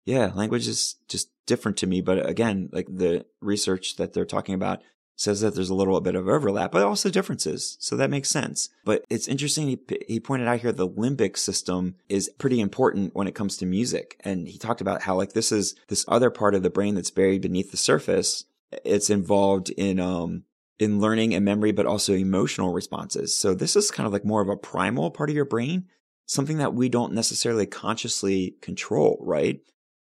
[0.04, 2.02] yeah, language is just different to me.
[2.02, 4.82] But again, like the research that they're talking about
[5.16, 7.78] says that there's a little bit of overlap, but also differences.
[7.80, 8.68] So that makes sense.
[8.84, 9.68] But it's interesting.
[9.68, 13.66] He, he pointed out here the limbic system is pretty important when it comes to
[13.66, 14.20] music.
[14.20, 17.10] And he talked about how like this is this other part of the brain that's
[17.10, 18.44] buried beneath the surface.
[18.84, 20.44] It's involved in, um,
[20.78, 23.34] in learning and memory, but also emotional responses.
[23.34, 25.86] So this is kind of like more of a primal part of your brain,
[26.26, 29.60] something that we don't necessarily consciously control, right?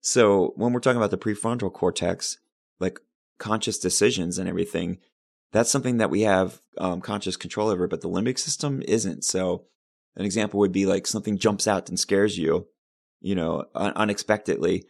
[0.01, 2.37] So when we're talking about the prefrontal cortex,
[2.79, 2.99] like
[3.41, 4.99] conscious decisions and everything,
[5.51, 9.25] that's something that we have um, conscious control over, but the limbic system isn't.
[9.25, 9.65] So
[10.15, 12.67] an example would be like something jumps out and scares you,
[13.19, 14.85] you know, un- unexpectedly.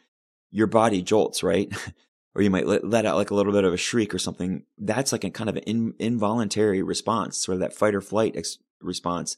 [0.51, 1.73] Your body jolts, right?
[2.35, 4.65] or you might let, let, out like a little bit of a shriek or something.
[4.77, 8.35] That's like a kind of an in, involuntary response, sort of that fight or flight
[8.35, 9.37] ex- response.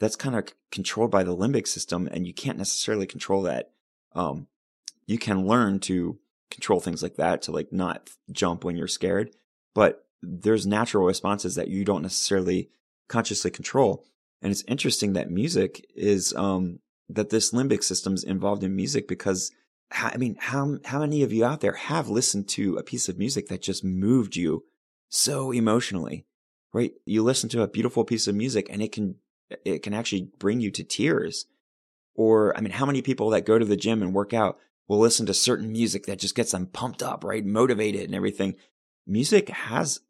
[0.00, 3.70] That's kind of controlled by the limbic system, and you can't necessarily control that.
[4.14, 4.48] Um,
[5.06, 6.18] you can learn to
[6.50, 9.30] control things like that to like not jump when you're scared,
[9.74, 12.70] but there's natural responses that you don't necessarily
[13.08, 14.04] consciously control.
[14.40, 19.08] And it's interesting that music is um, that this limbic system is involved in music
[19.08, 19.50] because
[19.90, 23.18] I mean, how, how many of you out there have listened to a piece of
[23.18, 24.64] music that just moved you
[25.08, 26.26] so emotionally,
[26.72, 26.92] right?
[27.04, 29.16] You listen to a beautiful piece of music and it can,
[29.64, 31.46] it can actually bring you to tears.
[32.16, 34.98] Or, I mean, how many people that go to the gym and work out will
[34.98, 37.44] listen to certain music that just gets them pumped up, right?
[37.44, 38.56] Motivated and everything.
[39.06, 40.00] Music has,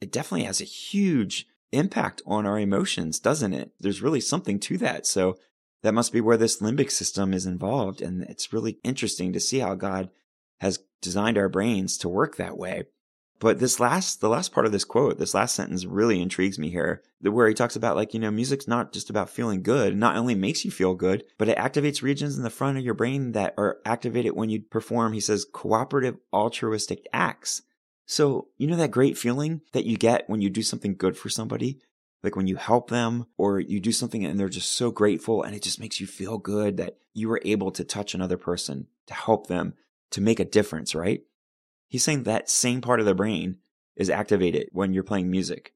[0.00, 3.72] it definitely has a huge impact on our emotions, doesn't it?
[3.80, 5.06] There's really something to that.
[5.06, 5.36] So
[5.82, 8.00] that must be where this limbic system is involved.
[8.00, 10.10] And it's really interesting to see how God
[10.60, 12.84] has designed our brains to work that way.
[13.42, 16.70] But this last, the last part of this quote, this last sentence really intrigues me
[16.70, 19.96] here, where he talks about like, you know, music's not just about feeling good.
[19.96, 22.94] Not only makes you feel good, but it activates regions in the front of your
[22.94, 27.62] brain that are activated when you perform, he says, cooperative altruistic acts.
[28.06, 31.28] So, you know, that great feeling that you get when you do something good for
[31.28, 31.80] somebody?
[32.22, 35.56] like when you help them or you do something and they're just so grateful and
[35.56, 39.14] it just makes you feel good that you were able to touch another person, to
[39.14, 39.74] help them,
[40.12, 41.22] to make a difference, right?
[41.92, 43.58] He's saying that same part of the brain
[43.96, 45.74] is activated when you're playing music.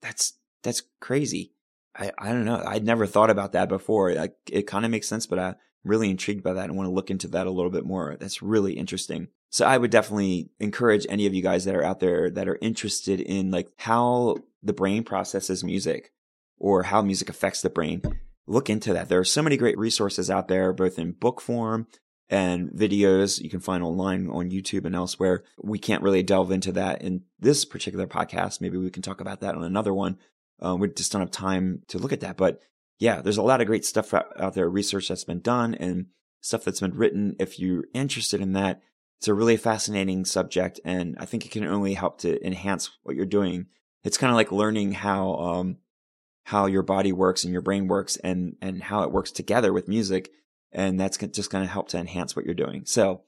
[0.00, 1.52] That's, that's crazy.
[1.94, 2.62] I, I don't know.
[2.64, 4.14] I'd never thought about that before.
[4.14, 6.94] Like it kind of makes sense, but I'm really intrigued by that and want to
[6.94, 8.16] look into that a little bit more.
[8.18, 9.28] That's really interesting.
[9.50, 12.58] So I would definitely encourage any of you guys that are out there that are
[12.62, 16.12] interested in like how the brain processes music
[16.58, 18.00] or how music affects the brain.
[18.46, 19.10] Look into that.
[19.10, 21.88] There are so many great resources out there, both in book form
[22.30, 25.44] and videos you can find online on YouTube and elsewhere.
[25.62, 28.60] We can't really delve into that in this particular podcast.
[28.60, 30.18] Maybe we can talk about that on another one.
[30.64, 32.36] Uh, we just don't have time to look at that.
[32.36, 32.60] But
[32.98, 36.06] yeah, there's a lot of great stuff out there, research that's been done and
[36.40, 37.36] stuff that's been written.
[37.38, 38.82] If you're interested in that,
[39.18, 40.80] it's a really fascinating subject.
[40.84, 43.66] And I think it can only help to enhance what you're doing
[44.04, 45.76] it's kind of like learning how um,
[46.44, 49.88] how your body works and your brain works and and how it works together with
[49.88, 50.30] music
[50.72, 52.84] and that's just going to help to enhance what you're doing.
[52.84, 53.22] So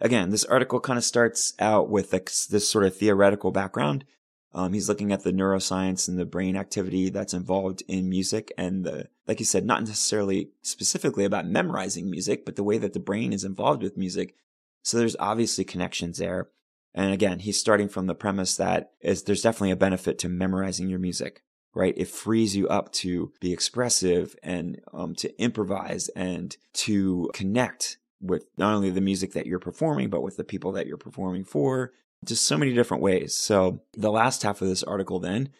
[0.00, 4.04] again this article kind of starts out with this, sort of theoretical background.
[4.52, 8.84] Um, he's looking at the neuroscience and the brain activity that's involved in music and
[8.84, 12.98] the like you said not necessarily specifically about memorizing music but the way that the
[12.98, 14.34] brain is involved with music.
[14.82, 16.48] So there's obviously connections there.
[16.94, 20.88] And again, he's starting from the premise that is there's definitely a benefit to memorizing
[20.88, 21.42] your music,
[21.74, 21.94] right?
[21.96, 28.46] It frees you up to be expressive and um, to improvise and to connect with
[28.56, 31.92] not only the music that you're performing, but with the people that you're performing for
[32.24, 33.34] Just so many different ways.
[33.34, 35.50] So the last half of this article then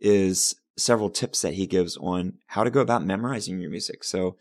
[0.00, 4.02] is several tips that he gives on how to go about memorizing your music.
[4.02, 4.36] So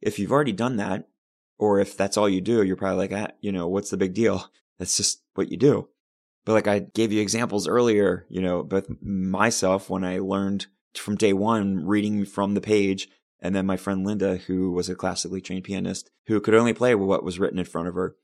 [0.00, 1.08] if you've already done that,
[1.58, 4.14] or if that's all you do, you're probably like, ah, you know, what's the big
[4.14, 4.50] deal?
[4.78, 5.88] That's just what you do.
[6.50, 11.14] But like I gave you examples earlier, you know, both myself when I learned from
[11.14, 13.08] day one reading from the page,
[13.38, 16.96] and then my friend Linda, who was a classically trained pianist, who could only play
[16.96, 18.16] what was written in front of her.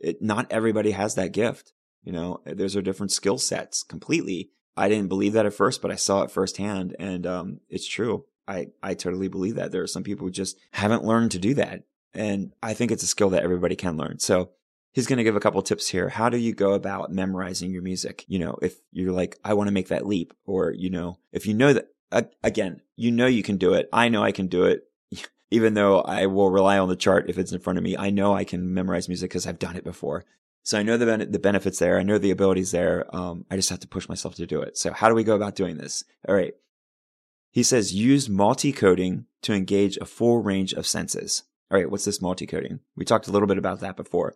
[0.00, 1.72] It, not everybody has that gift.
[2.02, 4.50] You know, there's are different skill sets completely.
[4.76, 8.24] I didn't believe that at first, but I saw it firsthand, and um, it's true.
[8.48, 11.54] I I totally believe that there are some people who just haven't learned to do
[11.54, 14.18] that, and I think it's a skill that everybody can learn.
[14.18, 14.50] So
[14.98, 16.08] he's going to give a couple tips here.
[16.08, 18.24] How do you go about memorizing your music?
[18.26, 21.46] You know, if you're like, I want to make that leap, or, you know, if
[21.46, 23.88] you know that, uh, again, you know you can do it.
[23.92, 24.88] I know I can do it.
[25.52, 28.10] Even though I will rely on the chart if it's in front of me, I
[28.10, 30.24] know I can memorize music because I've done it before.
[30.64, 32.00] So I know the, ben- the benefits there.
[32.00, 33.06] I know the abilities there.
[33.14, 34.76] Um, I just have to push myself to do it.
[34.76, 36.02] So how do we go about doing this?
[36.28, 36.54] All right.
[37.52, 41.44] He says use multi-coding to engage a full range of senses.
[41.70, 42.80] All right, what's this multi-coding?
[42.96, 44.34] We talked a little bit about that before.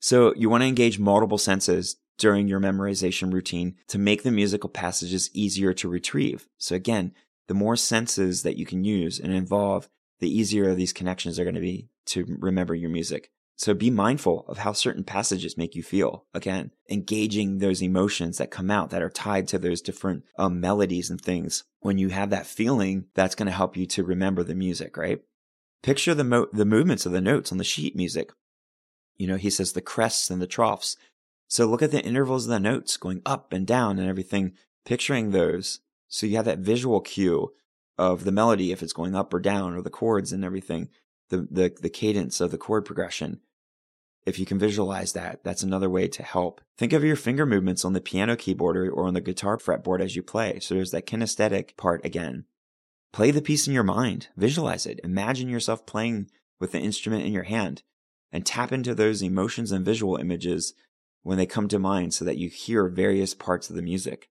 [0.00, 4.68] So you want to engage multiple senses during your memorization routine to make the musical
[4.68, 6.48] passages easier to retrieve.
[6.58, 7.14] So again,
[7.48, 9.88] the more senses that you can use and involve,
[10.20, 13.30] the easier these connections are going to be to remember your music.
[13.56, 16.24] So be mindful of how certain passages make you feel.
[16.32, 21.10] Again, engaging those emotions that come out that are tied to those different um, melodies
[21.10, 21.64] and things.
[21.80, 25.20] When you have that feeling, that's going to help you to remember the music, right?
[25.82, 28.30] Picture the, mo- the movements of the notes on the sheet music.
[29.20, 30.96] You know, he says the crests and the troughs.
[31.46, 34.54] So look at the intervals of the notes going up and down and everything,
[34.86, 35.80] picturing those.
[36.08, 37.52] So you have that visual cue
[37.98, 40.88] of the melody if it's going up or down or the chords and everything,
[41.28, 43.40] the, the, the cadence of the chord progression.
[44.24, 46.62] If you can visualize that, that's another way to help.
[46.78, 50.16] Think of your finger movements on the piano keyboard or, on the guitar fretboard as
[50.16, 50.60] you play.
[50.60, 52.46] So there's that kinesthetic part again.
[53.12, 57.34] Play the piece in your mind, visualize it, imagine yourself playing with the instrument in
[57.34, 57.82] your hand,
[58.32, 60.74] and tap into those emotions and visual images
[61.22, 64.28] when they come to mind so that you hear various parts of the music.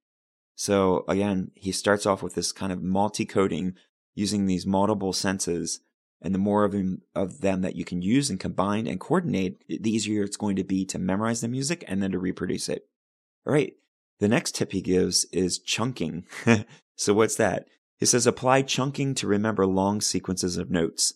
[0.55, 3.75] So again, he starts off with this kind of multi-coding
[4.15, 5.79] using these multiple senses
[6.21, 9.63] and the more of them, of them that you can use and combine and coordinate,
[9.67, 12.87] the easier it's going to be to memorize the music and then to reproduce it.
[13.45, 13.73] All right.
[14.19, 16.25] The next tip he gives is chunking.
[16.97, 17.67] so what's that?
[17.97, 21.13] He says apply chunking to remember long sequences of notes.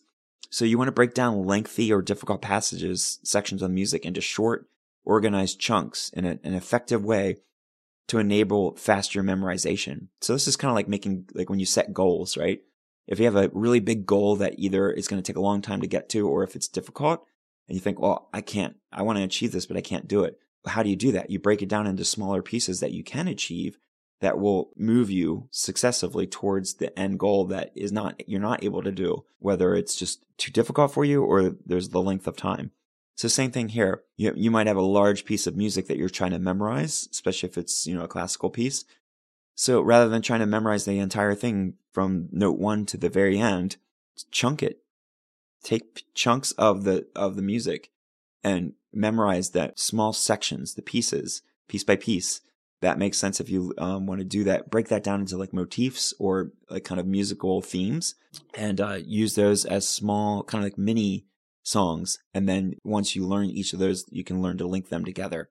[0.53, 4.69] So you want to break down lengthy or difficult passages, sections of music into short,
[5.03, 7.37] organized chunks in a, an effective way
[8.07, 10.09] to enable faster memorization.
[10.21, 12.61] So this is kind of like making, like when you set goals, right?
[13.07, 15.63] If you have a really big goal that either is going to take a long
[15.63, 17.25] time to get to or if it's difficult
[17.67, 20.23] and you think, well, I can't, I want to achieve this, but I can't do
[20.23, 20.37] it.
[20.67, 21.31] How do you do that?
[21.31, 23.79] You break it down into smaller pieces that you can achieve
[24.23, 28.81] that will move you successively towards the end goal that is not, you're not able
[28.81, 32.71] to do, whether it's just too difficult for you or there's the length of time.
[33.15, 34.03] So same thing here.
[34.15, 37.49] You, you might have a large piece of music that you're trying to memorize, especially
[37.49, 38.85] if it's, you know, a classical piece.
[39.55, 43.37] So rather than trying to memorize the entire thing from note one to the very
[43.37, 43.75] end,
[44.31, 44.79] chunk it.
[45.63, 47.91] Take chunks of the, of the music
[48.41, 52.39] and memorize that small sections, the pieces, piece by piece.
[52.83, 54.69] That makes sense if you um, want to do that.
[54.69, 58.15] Break that down into like motifs or like kind of musical themes
[58.55, 61.25] and uh, use those as small, kind of like mini
[61.63, 62.19] songs.
[62.33, 65.49] And then once you learn each of those, you can learn to link them together.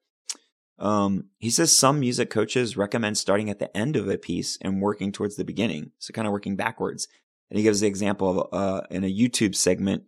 [0.78, 4.82] Um, he says some music coaches recommend starting at the end of a piece and
[4.82, 5.92] working towards the beginning.
[5.98, 7.08] So kind of working backwards.
[7.50, 10.04] And he gives the example of, uh, in a YouTube segment,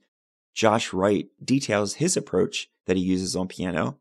[0.53, 3.97] Josh Wright details his approach that he uses on piano,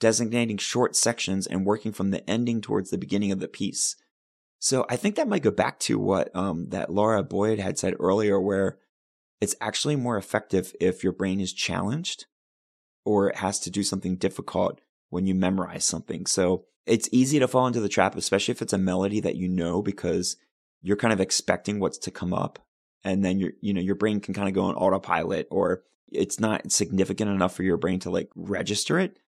[0.00, 3.96] designating short sections and working from the ending towards the beginning of the piece.
[4.58, 7.94] So I think that might go back to what, um, that Lara Boyd had said
[8.00, 8.78] earlier, where
[9.40, 12.26] it's actually more effective if your brain is challenged
[13.04, 16.26] or it has to do something difficult when you memorize something.
[16.26, 19.48] So it's easy to fall into the trap, especially if it's a melody that you
[19.48, 20.36] know because
[20.82, 22.58] you're kind of expecting what's to come up.
[23.02, 26.38] And then your, you know, your brain can kind of go on autopilot or it's
[26.38, 29.18] not significant enough for your brain to like register it.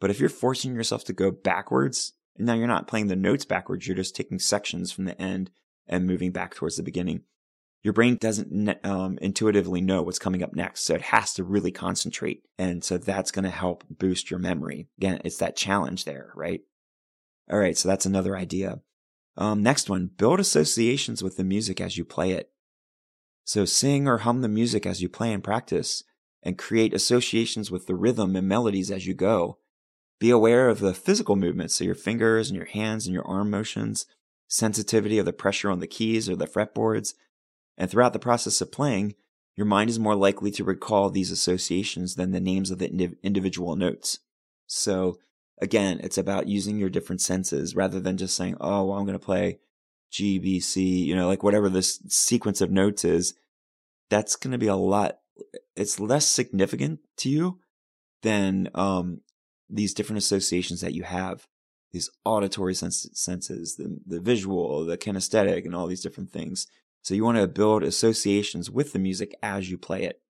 [0.00, 3.86] But if you're forcing yourself to go backwards, now you're not playing the notes backwards.
[3.86, 5.50] You're just taking sections from the end
[5.86, 7.22] and moving back towards the beginning
[7.82, 10.82] your brain doesn't um, intuitively know what's coming up next.
[10.82, 12.42] So it has to really concentrate.
[12.58, 14.88] And so that's going to help boost your memory.
[14.98, 16.60] Again, it's that challenge there, right?
[17.50, 17.76] All right.
[17.76, 18.80] So that's another idea.
[19.36, 22.50] Um, next one, build associations with the music as you play it.
[23.44, 26.04] So sing or hum the music as you play and practice
[26.42, 29.58] and create associations with the rhythm and melodies as you go.
[30.20, 33.50] Be aware of the physical movements, so your fingers and your hands and your arm
[33.50, 34.06] motions,
[34.48, 37.14] sensitivity of the pressure on the keys or the fretboards.
[37.78, 39.14] And throughout the process of playing,
[39.56, 43.76] your mind is more likely to recall these associations than the names of the individual
[43.76, 44.18] notes.
[44.66, 45.18] So
[45.60, 49.18] again, it's about using your different senses rather than just saying, oh, well, I'm going
[49.18, 49.58] to play
[50.10, 53.34] G, B, C, you know, like whatever this sequence of notes is.
[54.10, 55.20] That's going to be a lot.
[55.76, 57.60] It's less significant to you
[58.22, 59.20] than um,
[59.70, 61.46] these different associations that you have,
[61.92, 66.66] these auditory sens- senses, the, the visual, the kinesthetic, and all these different things.
[67.02, 70.20] So you want to build associations with the music as you play it.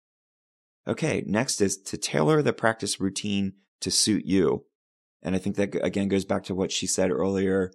[0.87, 4.65] Okay, next is to tailor the practice routine to suit you.
[5.23, 7.73] And I think that again goes back to what she said earlier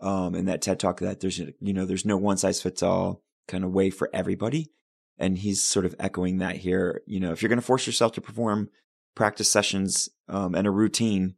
[0.00, 3.22] um, in that TED talk that there's you know there's no one size fits all
[3.46, 4.72] kind of way for everybody,
[5.18, 7.02] and he's sort of echoing that here.
[7.06, 8.70] You know, if you're going to force yourself to perform
[9.14, 11.34] practice sessions um, and a routine,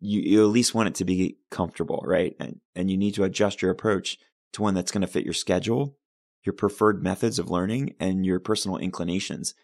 [0.00, 2.34] you, you at least want it to be comfortable, right?
[2.40, 4.18] And and you need to adjust your approach
[4.54, 5.96] to one that's going to fit your schedule,
[6.44, 9.54] your preferred methods of learning, and your personal inclinations.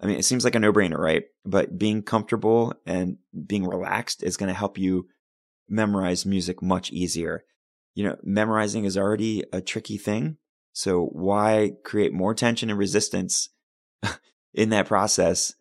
[0.00, 1.24] I mean, it seems like a no brainer, right?
[1.44, 5.08] But being comfortable and being relaxed is going to help you
[5.68, 7.44] memorize music much easier.
[7.94, 10.38] You know, memorizing is already a tricky thing.
[10.72, 13.50] So why create more tension and resistance
[14.54, 15.54] in that process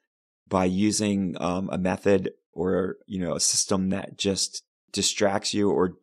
[0.50, 5.94] by using um, a method or, you know, a system that just distracts you or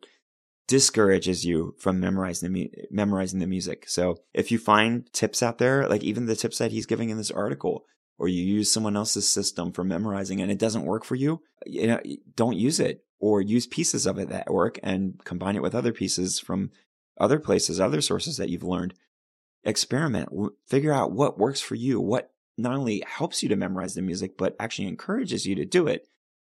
[0.67, 3.87] discourages you from memorizing the mu- memorizing the music.
[3.87, 7.17] So if you find tips out there, like even the tips that he's giving in
[7.17, 7.85] this article,
[8.17, 11.87] or you use someone else's system for memorizing and it doesn't work for you, you
[11.87, 11.99] know,
[12.35, 15.93] don't use it or use pieces of it that work and combine it with other
[15.93, 16.71] pieces from
[17.19, 18.93] other places, other sources that you've learned.
[19.63, 20.29] Experiment,
[20.67, 24.37] figure out what works for you, what not only helps you to memorize the music,
[24.37, 26.07] but actually encourages you to do it.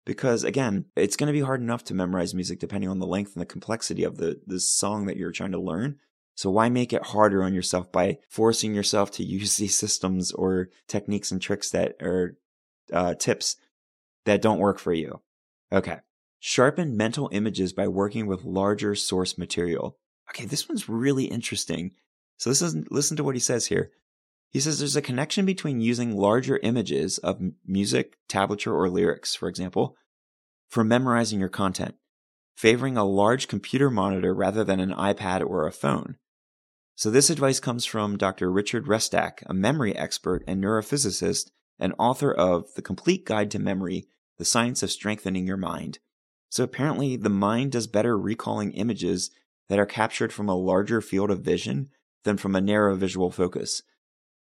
[0.05, 3.33] Because again, it's going to be hard enough to memorize music depending on the length
[3.33, 5.97] and the complexity of the, the song that you're trying to learn.
[6.35, 10.69] So why make it harder on yourself by forcing yourself to use these systems or
[10.87, 12.37] techniques and tricks that are
[12.93, 13.55] uh, tips
[14.25, 15.21] that don't work for you?
[15.71, 15.97] Okay.
[16.39, 19.97] Sharpen mental images by working with larger source material.
[20.29, 21.91] Okay, this one's really interesting.
[22.37, 23.91] So listen, listen to what he says here.
[24.55, 29.49] He says there's a connection between using larger images of music, tablature, or lyrics, for
[29.49, 29.97] example,
[30.69, 31.95] for memorizing your content,
[32.55, 36.15] favoring a large computer monitor rather than an iPad or a phone.
[36.95, 38.49] So this advice comes from Dr.
[38.49, 44.07] Richard Restak, a memory expert and neurophysicist and author of The Complete Guide to Memory,
[44.37, 45.99] The Science of Strengthening Your Mind.
[46.47, 49.31] So apparently the mind does better recalling images
[49.67, 51.89] that are captured from a larger field of vision
[52.23, 53.81] than from a narrow visual focus.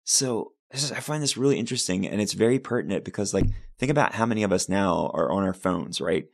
[0.04, 3.46] So is, I find this really interesting and it's very pertinent because like
[3.78, 6.26] think about how many of us now are on our phones, right?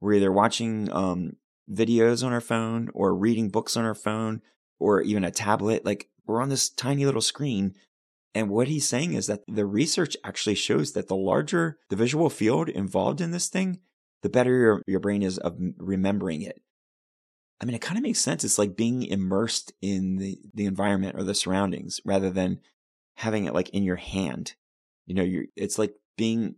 [0.00, 1.36] We're either watching um,
[1.70, 4.40] videos on our phone or reading books on our phone
[4.78, 5.84] or even a tablet.
[5.84, 7.74] Like we're on this tiny little screen.
[8.34, 12.30] And what he's saying is that the research actually shows that the larger the visual
[12.30, 13.80] field involved in this thing,
[14.22, 16.60] the better your, your brain is of remembering it.
[17.60, 18.44] I mean, it kind of makes sense.
[18.44, 22.60] It's like being immersed in the, the environment or the surroundings rather than
[23.18, 24.54] having it like in your hand.
[25.06, 26.54] You know, you it's like being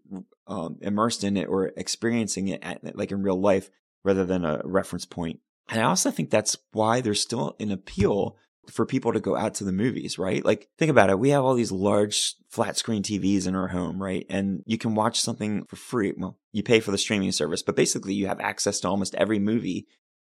[0.47, 3.71] um, immersed in it or experiencing it at, like in real life
[4.05, 5.41] rather than a reference point.
[5.71, 8.37] And I also think that's why there's still an appeal
[8.69, 10.45] for people to go out to the movies, right?
[10.45, 11.19] Like, think about it.
[11.19, 14.27] We have all these large flat screen TVs in our home, right?
[14.29, 16.13] And you can watch something for free.
[16.17, 19.39] Well, you pay for the streaming service, but basically you have access to almost every
[19.39, 19.87] movie.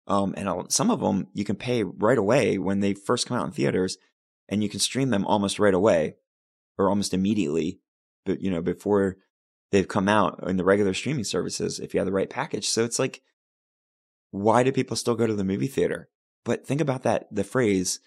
[0.07, 3.47] Um, and some of them you can pay right away when they first come out
[3.47, 3.99] in theaters
[4.51, 6.17] and you can stream them almost right away
[6.77, 7.81] or almost immediately,
[8.27, 9.17] but you know, before
[9.71, 12.69] they've come out in the regular streaming services if you have the right package.
[12.69, 13.23] So it's like,
[14.33, 16.09] why do people still go to the movie theater?
[16.45, 18.01] But think about that, the phrase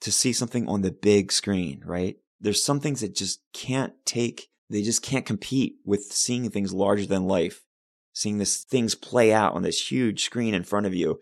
[0.00, 2.16] to see something on the big screen, right?
[2.40, 7.06] There's some things that just can't take, they just can't compete with seeing things larger
[7.06, 7.64] than life,
[8.12, 11.18] seeing this things play out on this huge screen in front of you.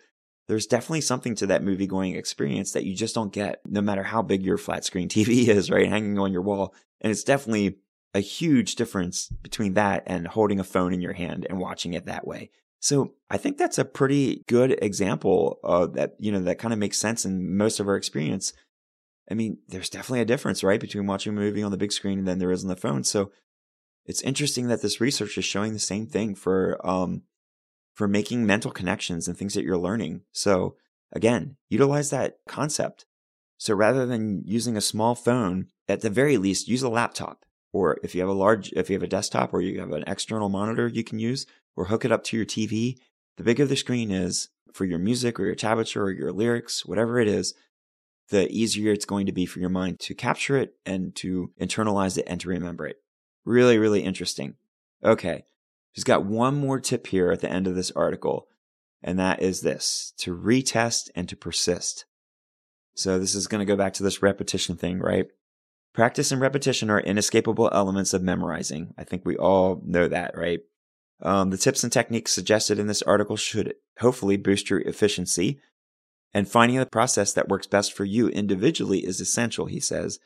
[0.47, 4.03] There's definitely something to that movie going experience that you just don't get, no matter
[4.03, 5.89] how big your flat screen TV is, right?
[5.89, 6.75] Hanging on your wall.
[7.01, 7.79] And it's definitely
[8.15, 12.07] a huge difference between that and holding a phone in your hand and watching it
[12.07, 12.51] that way.
[12.81, 16.79] So I think that's a pretty good example of that, you know, that kind of
[16.79, 18.53] makes sense in most of our experience.
[19.31, 22.19] I mean, there's definitely a difference, right, between watching a movie on the big screen
[22.19, 23.03] and then there is on the phone.
[23.03, 23.33] So
[24.05, 27.23] it's interesting that this research is showing the same thing for um
[27.95, 30.23] for making mental connections and things that you're learning.
[30.33, 30.77] So
[31.13, 33.07] again, utilize that concept.
[33.57, 37.45] So rather than using a small phone, at the very least, use a laptop.
[37.73, 40.05] Or if you have a large, if you have a desktop or you have an
[40.07, 42.99] external monitor you can use, or hook it up to your TV,
[43.37, 47.19] the bigger the screen is for your music or your tablature or your lyrics, whatever
[47.19, 47.55] it is,
[48.29, 52.17] the easier it's going to be for your mind to capture it and to internalize
[52.17, 52.97] it and to remember it.
[53.45, 54.55] Really, really interesting.
[55.05, 55.45] Okay.
[55.95, 58.49] He's got one more tip here at the end of this article,
[59.01, 62.05] and that is this to retest and to persist.
[62.97, 65.27] So this is going to go back to this repetition thing, right?
[65.95, 68.93] Practice and repetition are inescapable elements of memorizing.
[68.99, 70.61] I think we all know that, right?
[71.23, 75.61] Um, the tips and techniques suggested in this article should hopefully boost your efficiency.
[76.33, 80.19] And finding the process that works best for you individually is essential, he says,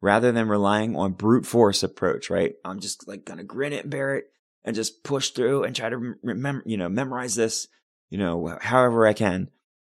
[0.00, 2.54] rather than relying on brute force approach, right?
[2.64, 4.24] I'm just like going to grin it and bear it
[4.66, 7.68] and just push through and try to remember, you know, memorize this,
[8.10, 9.48] you know, however I can.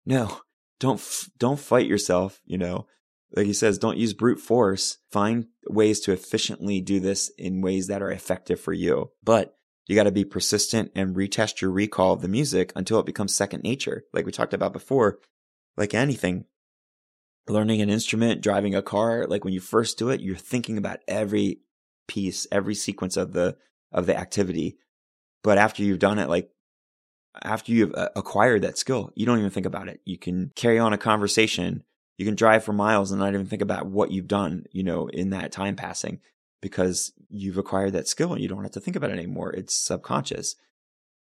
[0.05, 0.41] No,
[0.79, 1.01] don't,
[1.37, 2.87] don't fight yourself, you know,
[3.35, 4.97] like he says, don't use brute force.
[5.11, 9.11] Find ways to efficiently do this in ways that are effective for you.
[9.23, 9.55] But
[9.87, 13.35] you got to be persistent and retest your recall of the music until it becomes
[13.35, 14.03] second nature.
[14.13, 15.19] Like we talked about before,
[15.77, 16.45] like anything,
[17.47, 20.99] learning an instrument, driving a car, like when you first do it, you're thinking about
[21.07, 21.61] every
[22.07, 23.57] piece, every sequence of the,
[23.93, 24.77] of the activity.
[25.43, 26.49] But after you've done it, like
[27.41, 30.01] after you've uh, acquired that skill, you don't even think about it.
[30.05, 31.83] You can carry on a conversation.
[32.17, 35.07] You can drive for miles and not even think about what you've done, you know,
[35.07, 36.19] in that time passing
[36.61, 39.51] because you've acquired that skill and you don't have to think about it anymore.
[39.51, 40.55] It's subconscious.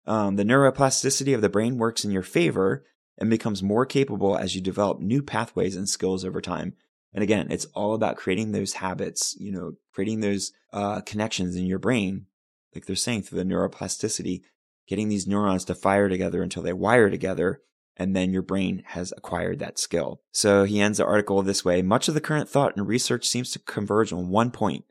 [0.06, 2.84] Um, the neuroplasticity of the brain works in your favor
[3.18, 6.74] and becomes more capable as you develop new pathways and skills over time.
[7.12, 11.64] And again, it's all about creating those habits, you know, creating those uh, connections in
[11.64, 12.26] your brain,
[12.74, 14.42] like they're saying through the neuroplasticity,
[14.86, 17.60] getting these neurons to fire together until they wire together.
[17.96, 20.20] And then your brain has acquired that skill.
[20.32, 21.80] So he ends the article this way.
[21.80, 24.84] Much of the current thought and research seems to converge on one point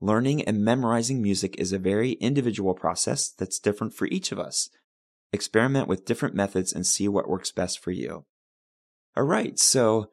[0.00, 4.70] Learning and memorizing music is a very individual process that's different for each of us.
[5.32, 8.24] Experiment with different methods and see what works best for you.
[9.16, 9.58] All right.
[9.58, 10.10] So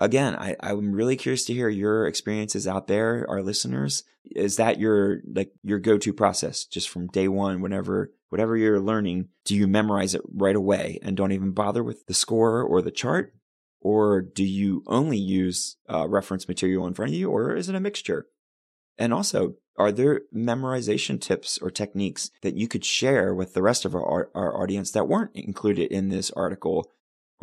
[0.00, 4.04] again, I, I'm really curious to hear your experiences out there, our listeners.
[4.34, 9.28] Is that your like your go-to process just from day one, whenever whatever you're learning,
[9.44, 12.90] do you memorize it right away and don't even bother with the score or the
[12.90, 13.34] chart?
[13.80, 17.74] Or do you only use uh, reference material in front of you, or is it
[17.74, 18.28] a mixture?
[18.96, 23.84] And also, are there memorization tips or techniques that you could share with the rest
[23.84, 26.90] of our, our audience that weren't included in this article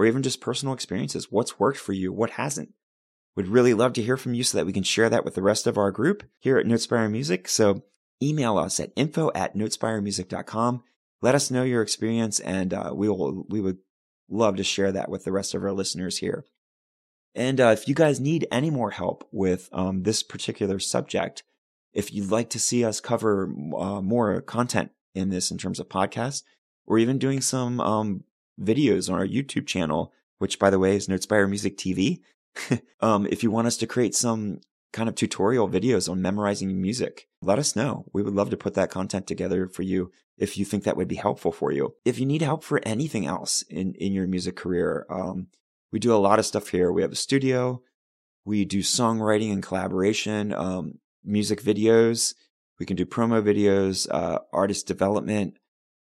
[0.02, 1.32] or even just personal experiences?
[1.32, 2.12] What's worked for you?
[2.12, 2.74] What hasn't?
[3.36, 5.44] We'd really love to hear from you so that we can share that with the
[5.44, 7.48] rest of our group here at Notespire Music.
[7.48, 7.84] So
[8.22, 10.84] email us at info at notespiremusic.com.
[11.22, 13.78] Let us know your experience and uh, we will, we would
[14.28, 16.46] love to share that with the rest of our listeners here.
[17.36, 21.44] And uh, if you guys need any more help with um, this particular subject,
[21.94, 25.90] if you'd like to see us cover uh, more content in this in terms of
[25.90, 26.42] podcasts,
[26.88, 28.24] or even doing some um,
[28.62, 32.20] videos on our YouTube channel, which by the way is Notespire Music TV.
[33.00, 34.60] um, if you want us to create some
[34.94, 38.06] kind of tutorial videos on memorizing music, let us know.
[38.14, 41.08] We would love to put that content together for you if you think that would
[41.08, 41.96] be helpful for you.
[42.04, 45.48] If you need help for anything else in, in your music career, um,
[45.92, 46.92] we do a lot of stuff here.
[46.92, 47.82] We have a studio.
[48.46, 52.34] We do songwriting and collaboration, um, music videos.
[52.80, 55.58] We can do promo videos, uh, artist development,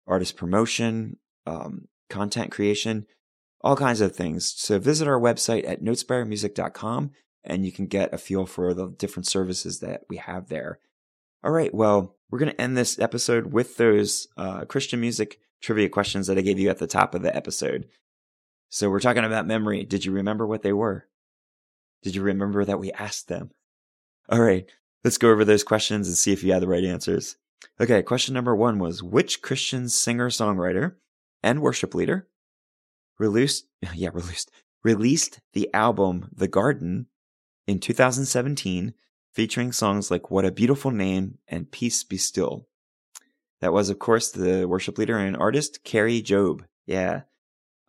[0.05, 3.05] artist promotion, um, content creation,
[3.61, 4.53] all kinds of things.
[4.57, 7.11] So visit our website at notespiremusic.com
[7.43, 10.79] and you can get a feel for the different services that we have there.
[11.43, 11.73] All right.
[11.73, 16.37] Well, we're going to end this episode with those uh, Christian music trivia questions that
[16.37, 17.87] I gave you at the top of the episode.
[18.69, 19.83] So we're talking about memory.
[19.83, 21.07] Did you remember what they were?
[22.03, 23.51] Did you remember that we asked them?
[24.29, 24.69] All right,
[25.03, 27.37] let's go over those questions and see if you had the right answers.
[27.79, 30.95] Okay, question number one was which Christian singer songwriter
[31.45, 32.27] and worship leader
[33.19, 34.51] released, yeah, released,
[34.83, 37.05] released the album The Garden
[37.67, 38.93] in 2017
[39.31, 42.67] featuring songs like What a Beautiful Name and Peace Be Still.
[43.61, 46.61] That was, of course, the worship leader and artist, Kari Jobe.
[46.85, 47.21] Yeah.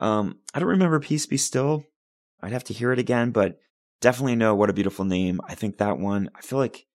[0.01, 1.85] Um, I don't remember Peace Be Still.
[2.43, 3.59] I'd have to hear it again, but
[4.01, 5.41] definitely know What a Beautiful Name.
[5.49, 6.87] I think that one, I feel like,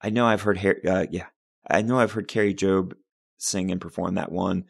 [0.00, 1.26] I know I've heard, uh, yeah,
[1.68, 2.94] I know I've heard Kari Jobe
[3.36, 4.64] sing and perform that one.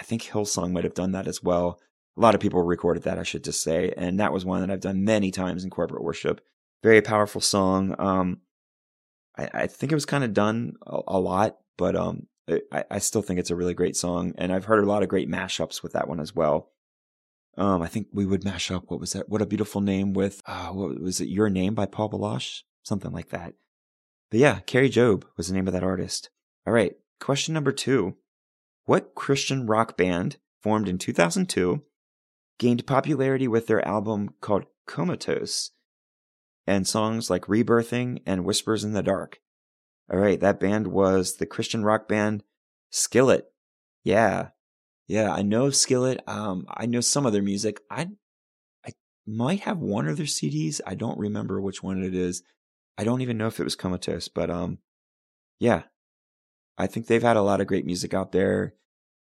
[0.00, 1.78] I think Hillsong might have done that as well.
[2.16, 3.92] A lot of people recorded that, I should just say.
[3.96, 6.40] And that was one that I've done many times in corporate worship.
[6.82, 7.94] Very powerful song.
[7.98, 8.38] Um,
[9.36, 12.26] I, I think it was kind of done a, a lot, but um,
[12.72, 14.32] I, I still think it's a really great song.
[14.38, 16.70] And I've heard a lot of great mashups with that one as well.
[17.58, 19.28] Um, I think we would mash up what was that?
[19.28, 21.28] What a beautiful name with uh, what was it?
[21.28, 23.54] Your name by Paul Baloche, something like that.
[24.30, 26.30] But yeah, Kari Jobe was the name of that artist.
[26.66, 28.16] All right, question number two.
[28.84, 31.82] What Christian rock band formed in 2002
[32.58, 35.70] gained popularity with their album called Comatose
[36.66, 39.40] and songs like Rebirthing and Whispers in the Dark?
[40.12, 42.42] All right, that band was the Christian rock band
[42.90, 43.52] Skillet.
[44.02, 44.48] Yeah.
[45.06, 46.20] Yeah, I know Skillet.
[46.26, 47.80] Um, I know some of their music.
[47.90, 48.08] I
[48.84, 48.92] I
[49.26, 50.80] might have one of their CDs.
[50.86, 52.42] I don't remember which one it is.
[52.98, 54.78] I don't even know if it was Comatose, but um
[55.58, 55.82] yeah.
[56.80, 58.74] I think they've had a lot of great music out there.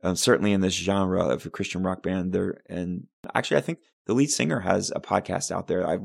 [0.02, 3.80] Um, certainly in this genre of a Christian rock band there and actually I think
[4.06, 5.84] the lead singer has a podcast out there.
[5.84, 6.02] I've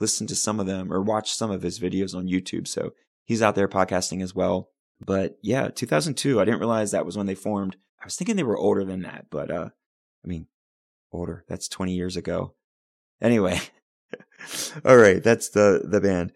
[0.00, 2.66] listened to some of them or watched some of his videos on YouTube.
[2.66, 2.94] So
[3.24, 4.70] he's out there podcasting as well.
[5.00, 7.76] But yeah, 2002, I didn't realize that was when they formed.
[8.00, 9.68] I was thinking they were older than that, but uh,
[10.24, 10.46] I mean,
[11.12, 11.44] older.
[11.48, 12.54] That's 20 years ago.
[13.20, 13.60] Anyway,
[14.84, 16.32] all right, that's the the band.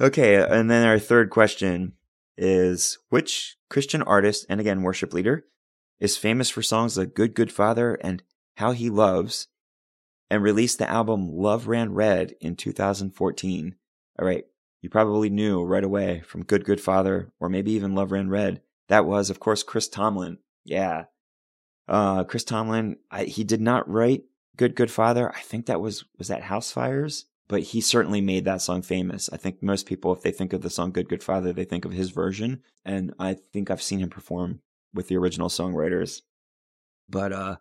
[0.00, 1.94] Okay, and then our third question
[2.38, 5.44] is which Christian artist and again worship leader
[6.00, 8.22] is famous for songs like Good Good Father and
[8.56, 9.48] How He Loves
[10.30, 13.74] and released the album Love Ran Red in 2014.
[14.18, 14.44] All right,
[14.80, 18.62] you probably knew right away from Good Good Father or maybe even Love Ran Red.
[18.88, 20.38] That was, of course, Chris Tomlin.
[20.64, 21.04] Yeah.
[21.86, 24.24] Uh, Chris Tomlin, I, he did not write
[24.56, 25.30] Good Good Father.
[25.34, 27.24] I think that was, was that Housefires?
[27.48, 29.30] But he certainly made that song famous.
[29.32, 31.84] I think most people, if they think of the song Good Good Father, they think
[31.84, 32.62] of his version.
[32.84, 34.60] And I think I've seen him perform
[34.92, 36.20] with the original songwriters.
[37.08, 37.56] But, uh,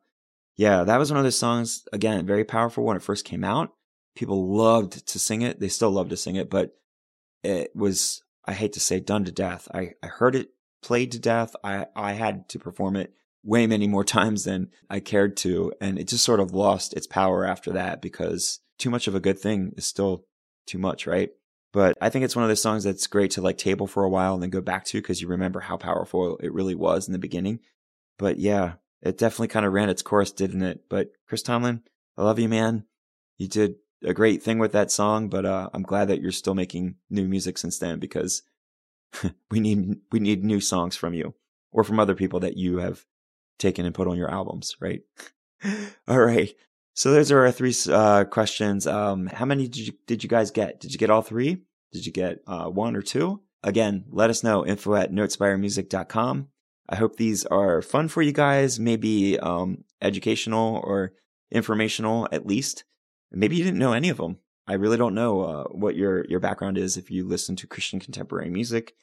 [0.57, 3.73] yeah, that was one of those songs, again, very powerful when it first came out.
[4.15, 5.59] People loved to sing it.
[5.59, 6.75] They still love to sing it, but
[7.43, 9.67] it was I hate to say done to death.
[9.73, 11.53] I, I heard it played to death.
[11.63, 13.13] I, I had to perform it
[13.43, 15.73] way many more times than I cared to.
[15.81, 19.19] And it just sort of lost its power after that because too much of a
[19.19, 20.25] good thing is still
[20.65, 21.29] too much, right?
[21.73, 24.09] But I think it's one of those songs that's great to like table for a
[24.09, 27.13] while and then go back to because you remember how powerful it really was in
[27.13, 27.59] the beginning.
[28.17, 30.85] But yeah, it definitely kind of ran its course, didn't it?
[30.89, 31.83] But Chris Tomlin,
[32.17, 32.85] I love you, man.
[33.37, 36.55] You did a great thing with that song, but uh, I'm glad that you're still
[36.55, 38.43] making new music since then because
[39.51, 41.35] we need we need new songs from you
[41.71, 43.05] or from other people that you have
[43.59, 45.01] taken and put on your albums, right?
[46.07, 46.53] all right.
[46.97, 48.87] So those are our three uh, questions.
[48.87, 50.79] Um, how many did you did you guys get?
[50.79, 51.61] Did you get all three?
[51.91, 53.43] Did you get uh, one or two?
[53.61, 54.65] Again, let us know.
[54.65, 56.47] Info at notespiremusic.com.
[56.89, 61.13] I hope these are fun for you guys, maybe um, educational or
[61.51, 62.83] informational at least
[63.31, 64.39] maybe you didn't know any of them.
[64.65, 67.99] I really don't know uh, what your your background is if you listen to Christian
[67.99, 68.95] contemporary music,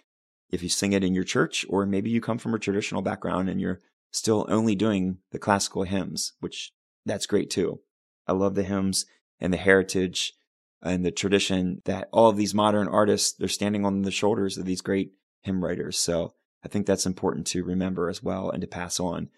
[0.51, 3.49] if you sing it in your church, or maybe you come from a traditional background
[3.49, 3.81] and you're
[4.11, 6.73] still only doing the classical hymns, which
[7.07, 7.81] that's great too.
[8.27, 9.07] I love the hymns
[9.41, 10.35] and the heritage
[10.83, 14.65] and the tradition that all of these modern artists they're standing on the shoulders of
[14.65, 15.99] these great hymn writers.
[15.99, 16.35] So
[16.65, 19.29] I think that's important to remember as well and to pass on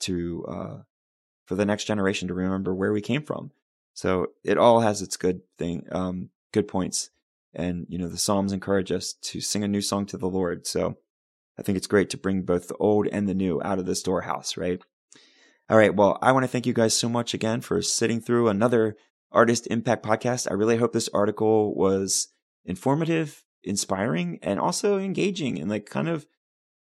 [0.00, 0.76] to uh,
[1.44, 3.50] for the next generation to remember where we came from
[3.96, 7.08] so it all has its good thing, um, good points.
[7.54, 10.66] And, you know, the Psalms encourage us to sing a new song to the Lord.
[10.66, 10.98] So
[11.58, 13.94] I think it's great to bring both the old and the new out of the
[13.94, 14.82] storehouse, right?
[15.68, 15.94] All right.
[15.94, 18.96] Well, I want to thank you guys so much again for sitting through another
[19.32, 20.48] Artist Impact podcast.
[20.48, 22.28] I really hope this article was
[22.64, 26.24] informative, inspiring, and also engaging and like kind of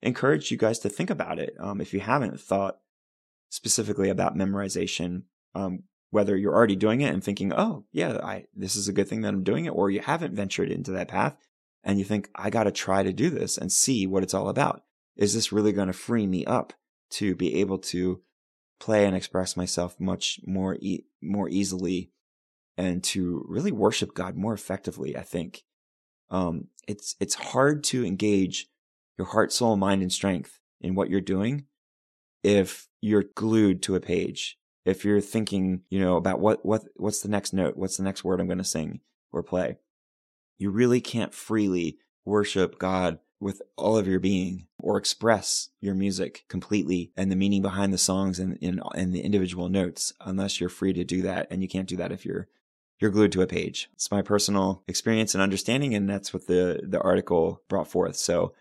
[0.03, 1.55] encourage you guys to think about it.
[1.59, 2.79] Um, if you haven't thought
[3.49, 5.23] specifically about memorization,
[5.55, 9.09] um, whether you're already doing it and thinking, oh, yeah, I, this is a good
[9.09, 11.39] thing that I'm doing it, or you haven't ventured into that path
[11.83, 14.51] and you think, I got to try to do this and see what it's all
[14.51, 14.83] about.
[15.17, 16.75] Is this really going to free me up
[17.13, 18.21] to be able to
[18.81, 22.11] play and express myself much more, e- more easily
[22.77, 25.17] and to really worship God more effectively?
[25.17, 25.65] I think,
[26.31, 28.69] um, it's, it's hard to engage
[29.17, 31.65] your heart, soul, mind, and strength in what you're doing
[32.43, 37.21] if you're glued to a page if you're thinking, you know, about what, what, what's
[37.21, 37.77] the next note?
[37.77, 39.01] What's the next word I'm going to sing
[39.33, 39.79] or play?
[40.59, 46.45] You really can't freely worship God with all of your being or express your music
[46.49, 50.69] completely and the meaning behind the songs and in, in the individual notes unless you're
[50.69, 51.47] free to do that.
[51.51, 52.49] And you can't do that if you're,
[53.01, 53.89] you're glued to a page.
[53.95, 55.95] It's my personal experience and understanding.
[55.95, 58.17] And that's what the, the article brought forth.
[58.17, 58.55] So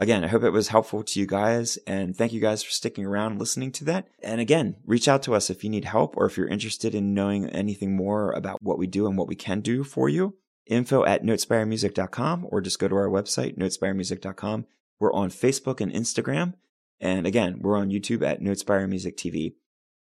[0.00, 3.04] Again, I hope it was helpful to you guys and thank you guys for sticking
[3.04, 4.06] around and listening to that.
[4.22, 7.14] And again, reach out to us if you need help or if you're interested in
[7.14, 10.36] knowing anything more about what we do and what we can do for you.
[10.68, 14.66] Info at notespiremusic.com or just go to our website, notespiremusic.com.
[15.00, 16.54] We're on Facebook and Instagram.
[17.00, 19.54] And again, we're on YouTube at Notespire Music TV.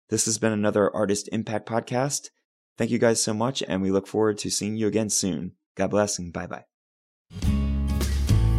[0.10, 2.30] This has been another Artist Impact podcast.
[2.78, 5.54] Thank you guys so much, and we look forward to seeing you again soon.
[5.76, 6.66] God bless and bye bye.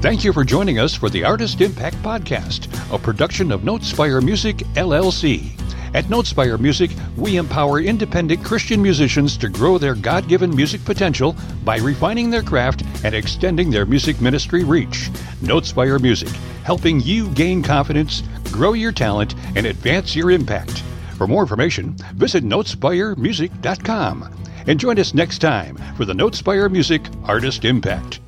[0.01, 4.59] Thank you for joining us for the Artist Impact Podcast, a production of Notespire Music,
[4.75, 5.59] LLC.
[5.99, 11.35] At Notespire Music, we empower independent Christian musicians to grow their God given music potential
[11.65, 15.11] by refining their craft and extending their music ministry reach.
[15.43, 16.29] Notespire Music,
[16.63, 18.23] helping you gain confidence,
[18.53, 20.85] grow your talent, and advance your impact.
[21.17, 27.65] For more information, visit notespiremusic.com and join us next time for the Notespire Music Artist
[27.65, 28.21] Impact.